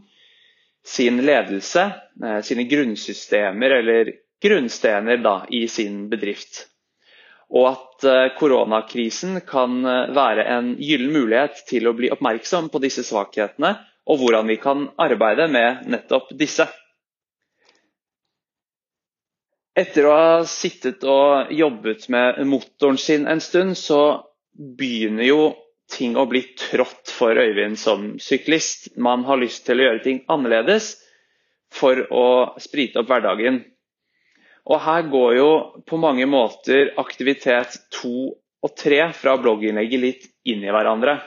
sin 0.88 1.20
ledelse, 1.28 1.84
eh, 2.24 2.40
sine 2.48 2.64
grunnsystemer 2.72 3.76
eller 3.82 4.14
grunnstener 4.44 5.20
da, 5.20 5.42
i 5.52 5.66
sin 5.68 6.06
bedrift. 6.10 6.64
Og 7.52 7.68
at 7.74 8.08
eh, 8.08 8.30
koronakrisen 8.40 9.42
kan 9.48 9.82
være 10.16 10.48
en 10.56 10.72
gyllen 10.80 11.12
mulighet 11.12 11.66
til 11.68 11.92
å 11.92 11.96
bli 11.98 12.12
oppmerksom 12.16 12.72
på 12.72 12.84
disse 12.88 13.04
svakhetene, 13.08 13.76
og 14.08 14.24
hvordan 14.24 14.48
vi 14.48 14.62
kan 14.64 14.88
arbeide 14.96 15.50
med 15.52 15.90
nettopp 15.92 16.32
disse. 16.40 16.70
Etter 19.78 20.08
å 20.10 20.14
ha 20.16 20.30
sittet 20.50 21.04
og 21.06 21.52
jobbet 21.54 22.08
med 22.10 22.40
motoren 22.50 22.98
sin 22.98 23.28
en 23.30 23.42
stund, 23.44 23.76
så 23.78 24.26
begynner 24.58 25.28
jo 25.28 25.42
ting 25.94 26.16
å 26.18 26.24
bli 26.26 26.42
trått 26.58 27.12
for 27.14 27.38
Øyvind 27.38 27.78
som 27.78 28.16
syklist. 28.18 28.90
Man 28.98 29.22
har 29.28 29.38
lyst 29.38 29.68
til 29.68 29.78
å 29.78 29.86
gjøre 29.86 30.02
ting 30.02 30.24
annerledes 30.34 30.96
for 31.70 32.02
å 32.10 32.26
sprite 32.64 33.04
opp 33.04 33.12
hverdagen. 33.12 33.60
Og 34.66 34.82
her 34.82 35.06
går 35.14 35.36
jo 35.38 35.52
på 35.86 36.00
mange 36.02 36.26
måter 36.26 36.96
aktivitet 36.98 37.78
to 37.94 38.34
og 38.66 38.74
tre 38.82 39.04
fra 39.14 39.36
blogginnlegget 39.38 40.02
litt 40.02 40.26
inn 40.50 40.66
i 40.66 40.74
hverandre. 40.74 41.20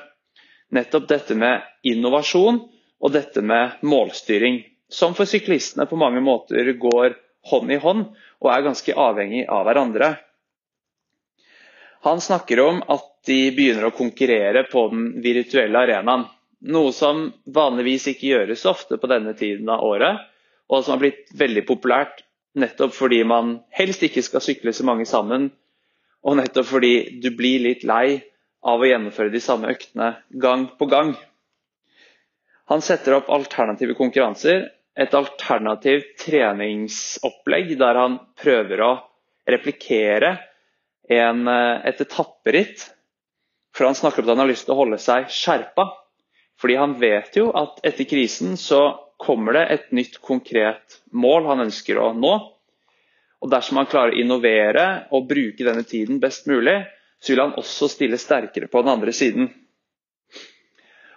Nettopp 0.75 1.07
dette 1.07 1.37
med 1.39 1.63
innovasjon 1.87 2.59
og 2.99 3.15
dette 3.15 3.47
med 3.47 3.79
målstyring, 3.87 4.59
som 4.91 5.15
for 5.15 5.31
syklistene 5.31 5.87
på 5.87 5.99
mange 6.03 6.19
måter 6.19 6.67
går 6.83 7.15
hånd 7.47 7.73
i 7.73 7.79
hånd 7.81 8.11
og 8.41 8.51
er 8.53 8.65
ganske 8.65 8.97
avhengig 8.97 9.45
av 9.53 9.67
hverandre. 9.69 10.15
Han 12.07 12.21
snakker 12.25 12.61
om 12.65 12.81
at 12.89 13.07
de 13.29 13.51
begynner 13.53 13.91
å 13.91 13.97
konkurrere 13.97 14.65
på 14.71 14.87
den 14.93 15.09
virtuelle 15.21 15.83
arenaen. 15.85 16.25
Noe 16.73 16.93
som 16.97 17.27
vanligvis 17.45 18.07
ikke 18.13 18.31
gjøres 18.33 18.65
ofte 18.69 18.97
på 19.01 19.09
denne 19.09 19.35
tiden 19.37 19.69
av 19.73 19.85
året, 19.85 20.25
og 20.69 20.85
som 20.85 20.95
har 20.95 21.03
blitt 21.05 21.33
veldig 21.37 21.65
populært 21.69 22.25
nettopp 22.61 22.95
fordi 22.97 23.23
man 23.25 23.59
helst 23.77 24.03
ikke 24.05 24.25
skal 24.25 24.43
sykle 24.45 24.73
så 24.77 24.85
mange 24.89 25.07
sammen, 25.09 25.51
og 26.25 26.37
nettopp 26.41 26.69
fordi 26.69 27.21
du 27.21 27.31
blir 27.37 27.63
litt 27.65 27.85
lei 27.89 28.21
av 28.61 28.81
å 28.81 28.89
gjennomføre 28.89 29.33
de 29.33 29.41
samme 29.41 29.71
øktene 29.73 30.15
gang 30.43 30.67
på 30.79 30.89
gang. 30.91 31.15
Han 32.71 32.85
setter 32.85 33.17
opp 33.17 33.31
alternative 33.33 33.97
konkurranser 33.99 34.69
et 34.99 35.15
alternativt 35.15 36.17
treningsopplegg 36.25 37.77
der 37.79 37.99
han 37.99 38.19
prøver 38.41 38.83
å 38.85 38.93
replikere 39.51 40.37
en, 41.11 41.47
eh, 41.49 41.89
et 41.89 42.01
etapperitt. 42.01 42.89
For 43.75 43.87
han 43.87 43.95
snakker 43.95 44.23
om 44.23 44.29
at 44.29 44.33
han 44.35 44.45
har 44.45 44.51
lyst 44.51 44.67
til 44.67 44.75
å 44.75 44.83
holde 44.83 44.99
seg 44.99 45.31
skjerpa. 45.31 45.87
Fordi 46.61 46.77
han 46.77 46.99
vet 47.01 47.37
jo 47.39 47.51
at 47.57 47.81
etter 47.87 48.05
krisen 48.05 48.57
så 48.61 48.83
kommer 49.21 49.57
det 49.57 49.67
et 49.71 49.93
nytt 49.93 50.19
konkret 50.21 51.01
mål 51.13 51.47
han 51.47 51.65
ønsker 51.67 51.99
å 52.01 52.13
nå. 52.17 52.35
Og 53.41 53.51
dersom 53.53 53.79
han 53.81 53.89
klarer 53.89 54.13
å 54.13 54.21
innovere 54.21 55.07
og 55.17 55.29
bruke 55.31 55.65
denne 55.65 55.87
tiden 55.89 56.21
best 56.21 56.47
mulig, 56.51 56.83
så 57.21 57.33
vil 57.33 57.41
han 57.41 57.57
også 57.61 57.89
stille 57.89 58.19
sterkere 58.21 58.69
på 58.69 58.83
den 58.83 58.93
andre 58.93 59.13
siden. 59.17 59.49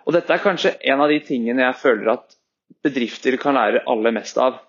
Og 0.04 0.16
Dette 0.16 0.36
er 0.36 0.44
kanskje 0.44 0.76
en 0.92 1.04
av 1.04 1.12
de 1.12 1.20
tingene 1.24 1.64
jeg 1.64 1.80
føler 1.80 2.14
at 2.16 2.36
bedrifter 2.84 3.38
kan 3.42 3.58
lære 3.58 3.84
aller 3.90 4.16
mest 4.16 4.38
av. 4.42 4.60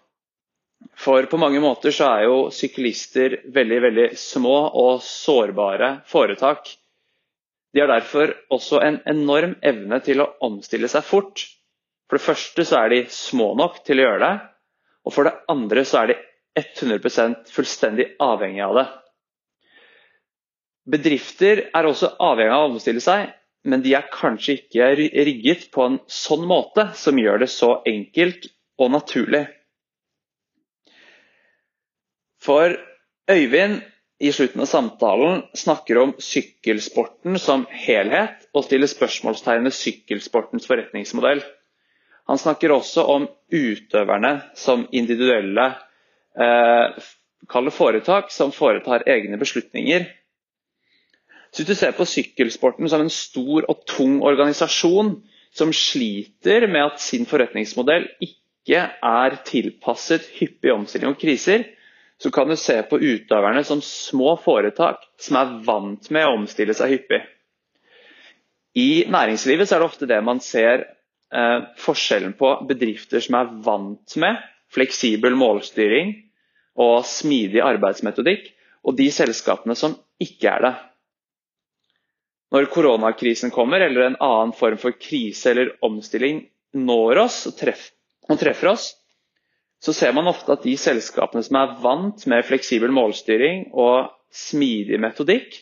For 1.01 1.27
på 1.31 1.39
mange 1.41 1.61
måter 1.65 1.95
så 1.95 2.09
er 2.19 2.27
jo 2.27 2.39
syklister 2.55 3.39
veldig, 3.55 3.79
veldig 3.87 4.07
små 4.21 4.57
og 4.83 5.03
sårbare 5.05 5.91
foretak. 6.11 6.69
De 7.75 7.83
har 7.83 7.91
derfor 7.91 8.35
også 8.55 8.81
en 8.87 9.01
enorm 9.11 9.57
evne 9.67 9.99
til 10.05 10.23
å 10.23 10.29
omstille 10.47 10.91
seg 10.93 11.07
fort. 11.09 11.47
For 12.07 12.19
det 12.21 12.27
første 12.27 12.67
så 12.69 12.83
er 12.85 12.93
de 12.93 13.01
små 13.11 13.55
nok 13.59 13.81
til 13.87 14.03
å 14.03 14.07
gjøre 14.09 14.23
det. 14.27 14.35
Og 15.05 15.15
for 15.17 15.29
det 15.29 15.35
andre 15.51 15.83
så 15.89 16.03
er 16.05 16.13
de 16.13 16.19
100% 16.61 17.51
fullstendig 17.51 18.13
avhengig 18.23 18.63
av 18.63 18.77
det. 18.79 18.85
Bedrifter 20.95 21.65
er 21.75 21.89
også 21.89 22.13
avhengig 22.23 22.55
av 22.55 22.67
å 22.67 22.71
omstille 22.75 23.03
seg, 23.03 23.33
men 23.65 23.83
de 23.85 23.95
er 23.97 24.09
kanskje 24.13 24.59
ikke 24.59 24.91
rigget 24.99 25.69
på 25.73 25.87
en 25.89 25.99
sånn 26.11 26.45
måte 26.49 26.91
som 26.99 27.19
gjør 27.19 27.45
det 27.45 27.51
så 27.53 27.79
enkelt 27.89 28.51
og 28.81 28.93
naturlig. 28.93 29.47
For 32.45 32.77
Øyvind 33.31 33.81
i 34.21 34.31
slutten 34.33 34.61
av 34.61 34.69
samtalen 34.69 35.43
snakker 35.57 35.99
om 35.99 36.13
sykkelsporten 36.23 37.39
som 37.41 37.65
helhet, 37.73 38.45
og 38.55 38.67
stiller 38.67 38.91
spørsmålstegn 38.91 39.67
ved 39.67 39.75
sykkelsportens 39.75 40.69
forretningsmodell. 40.69 41.43
Han 42.31 42.41
snakker 42.41 42.73
også 42.73 43.05
om 43.11 43.27
utøverne 43.53 44.37
som 44.57 44.87
individuelle 44.93 45.67
eh, 46.41 47.03
foretak 47.75 48.31
som 48.33 48.53
foretar 48.53 49.05
egne 49.11 49.41
beslutninger. 49.41 50.07
Så 51.55 51.63
Hvis 51.63 51.69
du 51.69 51.75
ser 51.79 51.93
på 51.95 52.07
sykkelsporten 52.09 52.89
som 52.91 53.05
en 53.05 53.13
stor 53.15 53.69
og 53.71 53.85
tung 53.87 54.17
organisasjon 54.27 55.13
som 55.55 55.71
sliter 55.71 56.67
med 56.67 56.83
at 56.83 57.03
sin 57.03 57.29
forretningsmodell 57.31 58.09
ikke 58.19 58.81
er 58.91 59.37
tilpasset 59.47 60.27
hyppig 60.41 60.73
omstilling 60.75 61.13
og 61.13 61.21
kriser, 61.21 61.63
så 62.19 62.33
kan 62.35 62.51
du 62.51 62.57
se 62.59 62.81
på 62.89 62.99
utøverne 62.99 63.63
som 63.67 63.83
små 63.87 64.35
foretak 64.43 65.05
som 65.23 65.39
er 65.39 65.53
vant 65.67 66.11
med 66.11 66.27
å 66.27 66.33
omstille 66.41 66.75
seg 66.75 66.97
hyppig. 66.97 67.21
I 68.75 69.05
næringslivet 69.07 69.71
er 69.71 69.79
det 69.79 69.87
ofte 69.87 70.09
det 70.11 70.19
man 70.27 70.41
ser 70.43 70.83
eh, 70.83 71.61
forskjellen 71.79 72.35
på 72.39 72.51
bedrifter 72.67 73.23
som 73.23 73.39
er 73.39 73.53
vant 73.63 74.17
med 74.19 74.43
fleksibel 74.75 75.39
målstyring 75.39 76.11
og 76.83 77.07
smidig 77.07 77.63
arbeidsmetodikk, 77.63 78.51
og 78.83 78.99
de 78.99 79.07
selskapene 79.15 79.79
som 79.79 79.95
ikke 80.19 80.51
er 80.51 80.67
det. 80.67 80.75
Når 82.55 82.69
koronakrisen 82.71 83.51
kommer, 83.51 83.83
eller 83.83 84.07
en 84.07 84.21
annen 84.23 84.53
form 84.55 84.79
for 84.79 84.95
krise 84.95 85.51
eller 85.51 85.73
omstilling 85.83 86.45
når 86.79 87.25
oss 87.25 87.41
og 87.51 87.57
treffer, 87.59 87.91
og 88.31 88.39
treffer 88.39 88.71
oss, 88.71 88.93
så 89.83 89.93
ser 89.93 90.15
man 90.17 90.31
ofte 90.31 90.55
at 90.55 90.63
de 90.65 90.77
selskapene 90.79 91.43
som 91.45 91.59
er 91.59 91.75
vant 91.83 92.23
med 92.31 92.47
fleksibel 92.47 92.95
målstyring 92.95 93.67
og 93.75 94.13
smidig 94.35 95.01
metodikk, 95.03 95.59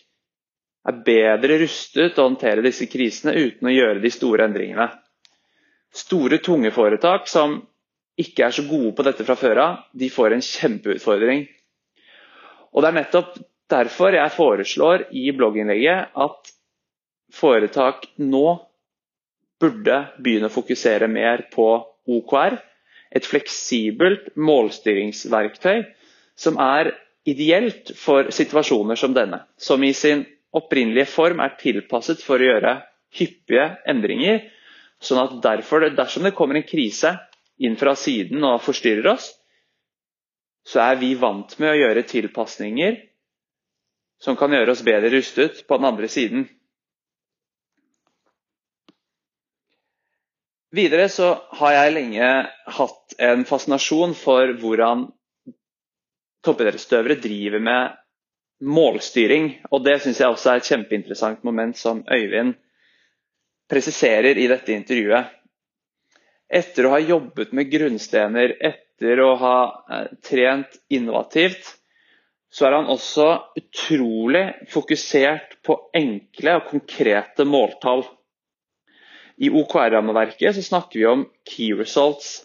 er 0.83 1.01
bedre 1.07 1.61
rustet 1.63 2.13
til 2.13 2.21
å 2.21 2.29
håndtere 2.29 2.65
disse 2.65 2.89
krisene 2.91 3.35
uten 3.39 3.71
å 3.71 3.75
gjøre 3.75 4.03
de 4.03 4.13
store 4.13 4.49
endringene. 4.51 4.89
Store, 5.95 6.39
tunge 6.45 6.73
foretak 6.75 7.29
som 7.31 7.61
ikke 8.21 8.47
er 8.47 8.55
så 8.55 8.65
gode 8.69 8.93
på 8.99 9.05
dette 9.07 9.25
fra 9.25 9.37
før 9.39 9.61
av, 9.65 9.83
de 9.97 10.09
får 10.13 10.37
en 10.37 10.45
kjempeutfordring. 10.45 11.47
Og 12.73 12.83
Det 12.83 12.89
er 12.89 12.99
nettopp 13.01 13.37
derfor 13.73 14.17
jeg 14.17 14.37
foreslår 14.37 15.07
i 15.17 15.31
blogginnlegget 15.37 16.19
at 16.21 16.53
foretak 17.33 18.07
nå 18.21 18.47
burde 19.63 19.99
begynne 20.19 20.51
å 20.51 20.55
fokusere 20.55 21.09
mer 21.11 21.47
på 21.53 21.67
OKR 22.11 22.59
et 23.13 23.29
fleksibelt 23.29 24.33
målstyringsverktøy 24.37 25.83
som 26.39 26.59
er 26.63 26.95
ideelt 27.29 27.93
for 27.99 28.33
situasjoner 28.35 28.99
som 28.99 29.15
denne, 29.15 29.45
som 29.57 29.83
i 29.85 29.93
sin 29.95 30.25
opprinnelige 30.53 31.11
form 31.13 31.41
er 31.45 31.55
tilpasset 31.61 32.23
for 32.25 32.41
å 32.41 32.49
gjøre 32.49 32.79
hyppige 33.19 33.69
endringer. 33.89 34.43
sånn 35.03 35.19
at 35.19 35.43
derfor, 35.43 35.89
dersom 35.91 36.23
det 36.23 36.35
kommer 36.35 36.55
en 36.57 36.67
krise 36.67 37.17
inn 37.59 37.77
fra 37.77 37.95
siden 37.99 38.45
og 38.45 38.61
forstyrrer 38.63 39.09
oss, 39.13 39.33
så 40.65 40.79
er 40.81 40.97
vi 41.01 41.15
vant 41.19 41.59
med 41.59 41.73
å 41.73 41.79
gjøre 41.79 42.05
tilpasninger 42.07 43.01
som 44.23 44.37
kan 44.39 44.53
gjøre 44.55 44.71
oss 44.71 44.85
bedre 44.87 45.11
rustet 45.11 45.65
på 45.67 45.77
den 45.79 45.89
andre 45.89 46.09
siden. 46.09 46.47
Videre 50.73 51.09
så 51.13 51.35
har 51.59 51.75
jeg 51.77 51.93
lenge 51.93 52.29
hatt 52.79 53.17
en 53.21 53.43
fascinasjon 53.45 54.15
for 54.17 54.55
hvordan 54.63 55.05
toppidrettsutøvere 56.47 57.19
driver 57.21 57.61
med 57.61 57.99
målstyring. 58.65 59.51
Og 59.69 59.85
det 59.85 59.99
syns 60.01 60.23
jeg 60.23 60.33
også 60.33 60.53
er 60.55 60.63
et 60.63 60.71
kjempeinteressant 60.71 61.45
moment 61.45 61.77
som 61.77 62.01
Øyvind 62.09 62.55
presiserer 63.69 64.39
i 64.41 64.49
dette 64.49 64.73
intervjuet. 64.73 65.29
Etter 66.53 66.89
å 66.89 66.95
ha 66.95 67.01
jobbet 67.01 67.53
med 67.57 67.71
grunnstener, 67.73 68.57
etter 68.61 69.21
å 69.25 69.31
ha 69.41 69.57
eh, 69.89 70.09
trent 70.25 70.77
innovativt, 70.93 71.71
så 72.53 72.67
er 72.69 72.77
han 72.77 72.91
også 72.93 73.29
utrolig 73.57 74.45
fokusert 74.73 75.57
på 75.65 75.79
enkle 75.97 76.59
og 76.59 76.67
konkrete 76.75 77.47
måltall. 77.49 78.05
I 79.43 79.51
OKR-rammeverket 79.51 80.61
snakker 80.65 80.99
vi 80.99 81.07
om 81.11 81.25
key 81.51 81.73
results, 81.75 82.45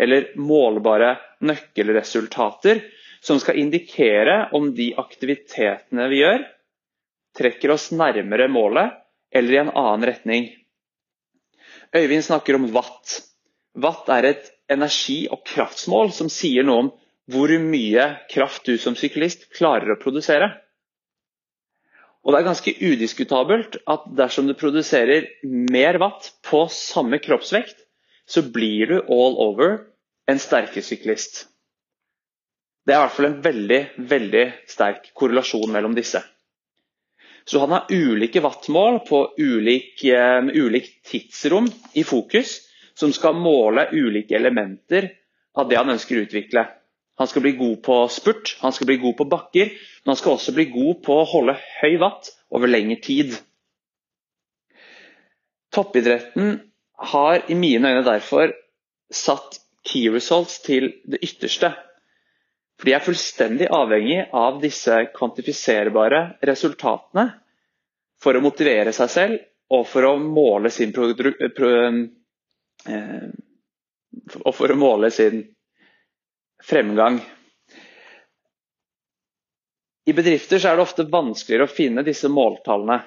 eller 0.00 0.30
målbare 0.40 1.18
nøkkelresultater, 1.44 2.80
som 3.20 3.40
skal 3.40 3.58
indikere 3.60 4.46
om 4.56 4.70
de 4.74 4.94
aktivitetene 4.96 6.06
vi 6.08 6.22
gjør, 6.22 6.46
trekker 7.36 7.74
oss 7.74 7.90
nærmere 7.92 8.48
målet 8.48 8.96
eller 9.30 9.52
i 9.52 9.60
en 9.60 9.74
annen 9.76 10.06
retning. 10.08 10.48
Øyvind 11.92 12.24
snakker 12.24 12.56
om 12.56 12.70
watt. 12.72 13.18
Watt 13.76 14.08
er 14.10 14.30
et 14.30 14.50
energi- 14.72 15.28
og 15.30 15.44
kraftsmål 15.46 16.14
som 16.16 16.32
sier 16.32 16.64
noe 16.66 16.86
om 16.86 16.90
hvor 17.30 17.52
mye 17.62 18.06
kraft 18.32 18.66
du 18.66 18.78
som 18.80 18.96
syklist 18.98 19.50
klarer 19.54 19.92
å 19.92 20.00
produsere. 20.00 20.48
Og 22.20 22.32
det 22.32 22.40
er 22.40 22.48
ganske 22.50 22.74
udiskutabelt 22.84 23.78
at 23.88 24.08
dersom 24.18 24.48
du 24.48 24.56
produserer 24.58 25.30
mer 25.44 25.96
watt 26.02 26.32
på 26.44 26.66
samme 26.72 27.20
kroppsvekt, 27.22 27.78
så 28.28 28.44
blir 28.44 28.90
du 28.90 28.98
all 29.00 29.38
over 29.40 29.78
en 30.30 30.38
sterkere 30.38 30.84
syklist. 30.84 31.46
Det 32.86 32.94
er 32.94 33.00
i 33.00 33.04
hvert 33.04 33.16
fall 33.16 33.28
en 33.30 33.40
veldig, 33.44 33.80
veldig 34.10 34.44
sterk 34.68 35.10
korrelasjon 35.16 35.72
mellom 35.72 35.96
disse. 35.96 36.20
Så 37.44 37.60
han 37.62 37.72
har 37.74 37.88
ulike 37.90 38.42
wattmål 38.44 39.00
på 39.08 39.22
ulik, 39.40 40.04
uh, 40.04 40.44
ulik 40.52 40.90
tidsrom 41.08 41.68
i 41.96 42.04
fokus, 42.04 42.60
som 42.94 43.12
skal 43.16 43.38
måle 43.38 43.88
ulike 43.96 44.36
elementer 44.36 45.08
av 45.56 45.70
det 45.70 45.78
han 45.80 45.90
ønsker 45.96 46.18
å 46.18 46.26
utvikle. 46.26 46.66
Han 47.20 47.28
skal 47.28 47.44
bli 47.44 47.52
god 47.52 47.82
på 47.84 47.96
spurt, 48.08 48.54
han 48.62 48.72
skal 48.72 48.88
bli 48.88 48.96
god 49.02 49.18
på 49.18 49.28
bakker, 49.28 49.68
men 50.00 50.14
han 50.14 50.16
skal 50.16 50.38
også 50.38 50.54
bli 50.56 50.64
god 50.72 51.02
på 51.04 51.18
å 51.20 51.28
holde 51.28 51.58
høy 51.82 51.98
watt 52.00 52.30
over 52.48 52.70
lengre 52.70 52.96
tid. 53.04 53.34
Toppidretten 55.70 56.54
har 57.12 57.44
i 57.52 57.58
mine 57.60 57.92
øyne 57.92 58.06
derfor 58.08 58.54
satt 59.12 59.60
key 59.84 60.08
results 60.12 60.62
til 60.64 60.88
det 61.04 61.20
ytterste. 61.28 61.74
For 62.80 62.88
de 62.88 62.96
er 62.96 63.04
fullstendig 63.04 63.68
avhengig 63.68 64.22
av 64.32 64.56
disse 64.64 65.02
kvantifiserbare 65.12 66.24
resultatene 66.48 67.26
for 68.20 68.36
å 68.36 68.44
motivere 68.44 68.96
seg 68.96 69.12
selv 69.12 69.76
og 69.76 69.84
for 69.92 70.08
å 70.08 70.16
måle 70.20 70.72
sin, 70.72 70.92
pro, 70.96 71.12
pro, 71.14 71.70
eh, 72.88 73.24
for 74.40 74.72
å 74.72 74.80
måle 74.80 75.12
sin 75.14 75.44
fremgang. 76.66 77.20
I 80.08 80.14
bedrifter 80.16 80.62
er 80.64 80.76
det 80.76 80.84
ofte 80.84 81.06
vanskeligere 81.10 81.68
å 81.68 81.72
finne 81.72 82.04
disse 82.06 82.30
måltallene. 82.32 83.02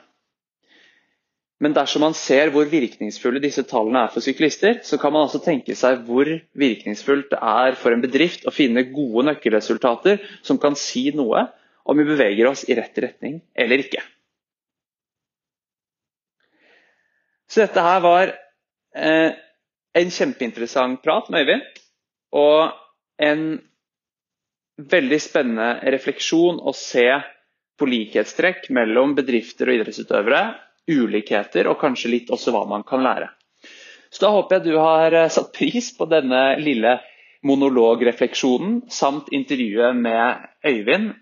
Men 1.63 1.75
dersom 1.75 2.03
man 2.03 2.15
ser 2.17 2.51
hvor 2.51 2.67
virkningsfulle 2.67 3.39
disse 3.43 3.63
tallene 3.67 4.01
er 4.03 4.11
for 4.11 4.25
syklister, 4.25 4.81
så 4.83 4.97
kan 4.99 5.13
man 5.15 5.27
også 5.27 5.39
tenke 5.45 5.75
seg 5.79 6.01
hvor 6.07 6.27
virkningsfullt 6.59 7.29
det 7.31 7.39
er 7.39 7.77
for 7.79 7.95
en 7.95 8.03
bedrift 8.03 8.47
å 8.49 8.53
finne 8.55 8.83
gode 8.89 9.29
nøkkelresultater 9.29 10.19
som 10.43 10.59
kan 10.59 10.75
si 10.79 11.05
noe 11.15 11.45
om 11.87 11.99
vi 11.99 12.07
beveger 12.07 12.49
oss 12.49 12.65
i 12.67 12.75
rett 12.75 12.99
retning 12.99 13.39
eller 13.55 13.83
ikke. 13.83 14.03
Så 17.47 17.63
dette 17.63 17.85
her 17.85 17.99
var 18.03 18.33
eh, 18.97 19.35
en 19.93 20.13
kjempeinteressant 20.17 21.03
prat 21.03 21.27
med 21.31 21.45
Øyvind. 21.45 21.81
Og 22.33 22.82
en 23.21 23.61
veldig 24.77 25.19
spennende 25.21 25.91
refleksjon 25.93 26.59
å 26.59 26.73
se 26.75 27.07
på 27.79 27.87
likhetstrekk 27.89 28.69
mellom 28.73 29.15
bedrifter 29.17 29.69
og 29.69 29.79
idrettsutøvere, 29.79 30.43
ulikheter 30.89 31.69
og 31.71 31.79
kanskje 31.81 32.11
litt 32.11 32.31
også 32.33 32.53
hva 32.53 32.65
man 32.69 32.85
kan 32.87 33.03
lære. 33.05 33.29
Så 34.13 34.25
Da 34.25 34.29
håper 34.35 34.59
jeg 34.59 34.65
du 34.67 34.77
har 34.77 35.13
eh, 35.13 35.29
satt 35.29 35.53
pris 35.55 35.89
på 35.97 36.05
denne 36.05 36.59
lille 36.61 36.99
monologrefleksjonen 37.43 38.83
samt 38.93 39.31
intervjuet 39.33 39.95
med 39.97 40.43
Øyvind, 40.65 41.13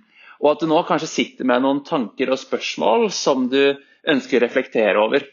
og 0.42 0.50
at 0.52 0.64
du 0.64 0.68
nå 0.68 0.82
kanskje 0.88 1.08
sitter 1.10 1.48
med 1.48 1.64
noen 1.64 1.84
tanker 1.88 2.34
og 2.34 2.42
spørsmål 2.42 3.08
som 3.14 3.48
du 3.50 3.78
ønsker 4.10 4.40
å 4.40 4.44
reflektere 4.44 5.00
over. 5.00 5.24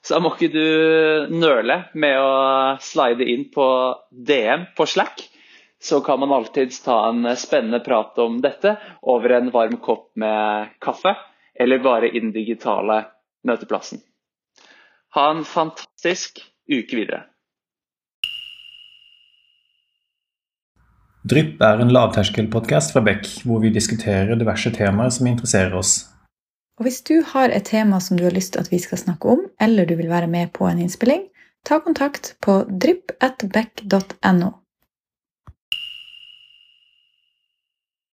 Så 0.00 0.14
da 0.14 0.22
må 0.24 0.32
ikke 0.32 0.54
du 0.54 1.34
nøle 1.36 1.82
med 1.92 2.16
å 2.16 2.32
slide 2.80 3.26
inn 3.28 3.50
på 3.52 3.66
DM 4.10 4.70
på 4.76 4.86
Slack 4.88 5.26
så 5.82 6.00
kan 6.00 6.20
man 6.20 6.32
alltids 6.32 6.82
ta 6.84 7.08
en 7.08 7.36
spennende 7.36 7.80
prat 7.80 8.18
om 8.18 8.40
dette 8.44 8.76
over 9.02 9.30
en 9.38 9.50
varm 9.50 9.76
kopp 9.80 10.10
med 10.16 10.68
kaffe, 10.80 11.16
eller 11.54 11.78
bare 11.78 12.10
i 12.10 12.20
den 12.20 12.32
digitale 12.32 13.04
møteplassen. 13.46 14.02
Ha 15.16 15.30
en 15.30 15.44
fantastisk 15.44 16.42
uke 16.70 16.96
videre. 16.96 17.24
Drypp 21.30 21.60
er 21.60 21.82
en 21.82 21.92
lavterskelpodkast 21.92 22.94
fra 22.94 23.02
Beck, 23.04 23.26
hvor 23.44 23.60
vi 23.60 23.72
diskuterer 23.74 24.38
diverse 24.40 24.72
temaer 24.72 25.12
som 25.12 25.28
interesserer 25.28 25.74
oss. 25.76 26.06
Og 26.80 26.86
Hvis 26.86 27.02
du 27.04 27.20
har 27.34 27.52
et 27.52 27.68
tema 27.68 28.00
som 28.00 28.16
du 28.16 28.24
har 28.24 28.32
lyst 28.32 28.54
til 28.54 28.62
at 28.62 28.70
vi 28.72 28.78
skal 28.80 28.98
snakke 28.98 29.28
om, 29.28 29.42
eller 29.60 29.84
du 29.84 29.98
vil 29.98 30.08
være 30.08 30.30
med 30.32 30.52
på 30.56 30.64
en 30.64 30.80
innspilling, 30.80 31.26
ta 31.64 31.76
kontakt 31.84 32.36
på 32.40 32.62
drypp.beck.no. 32.72 34.50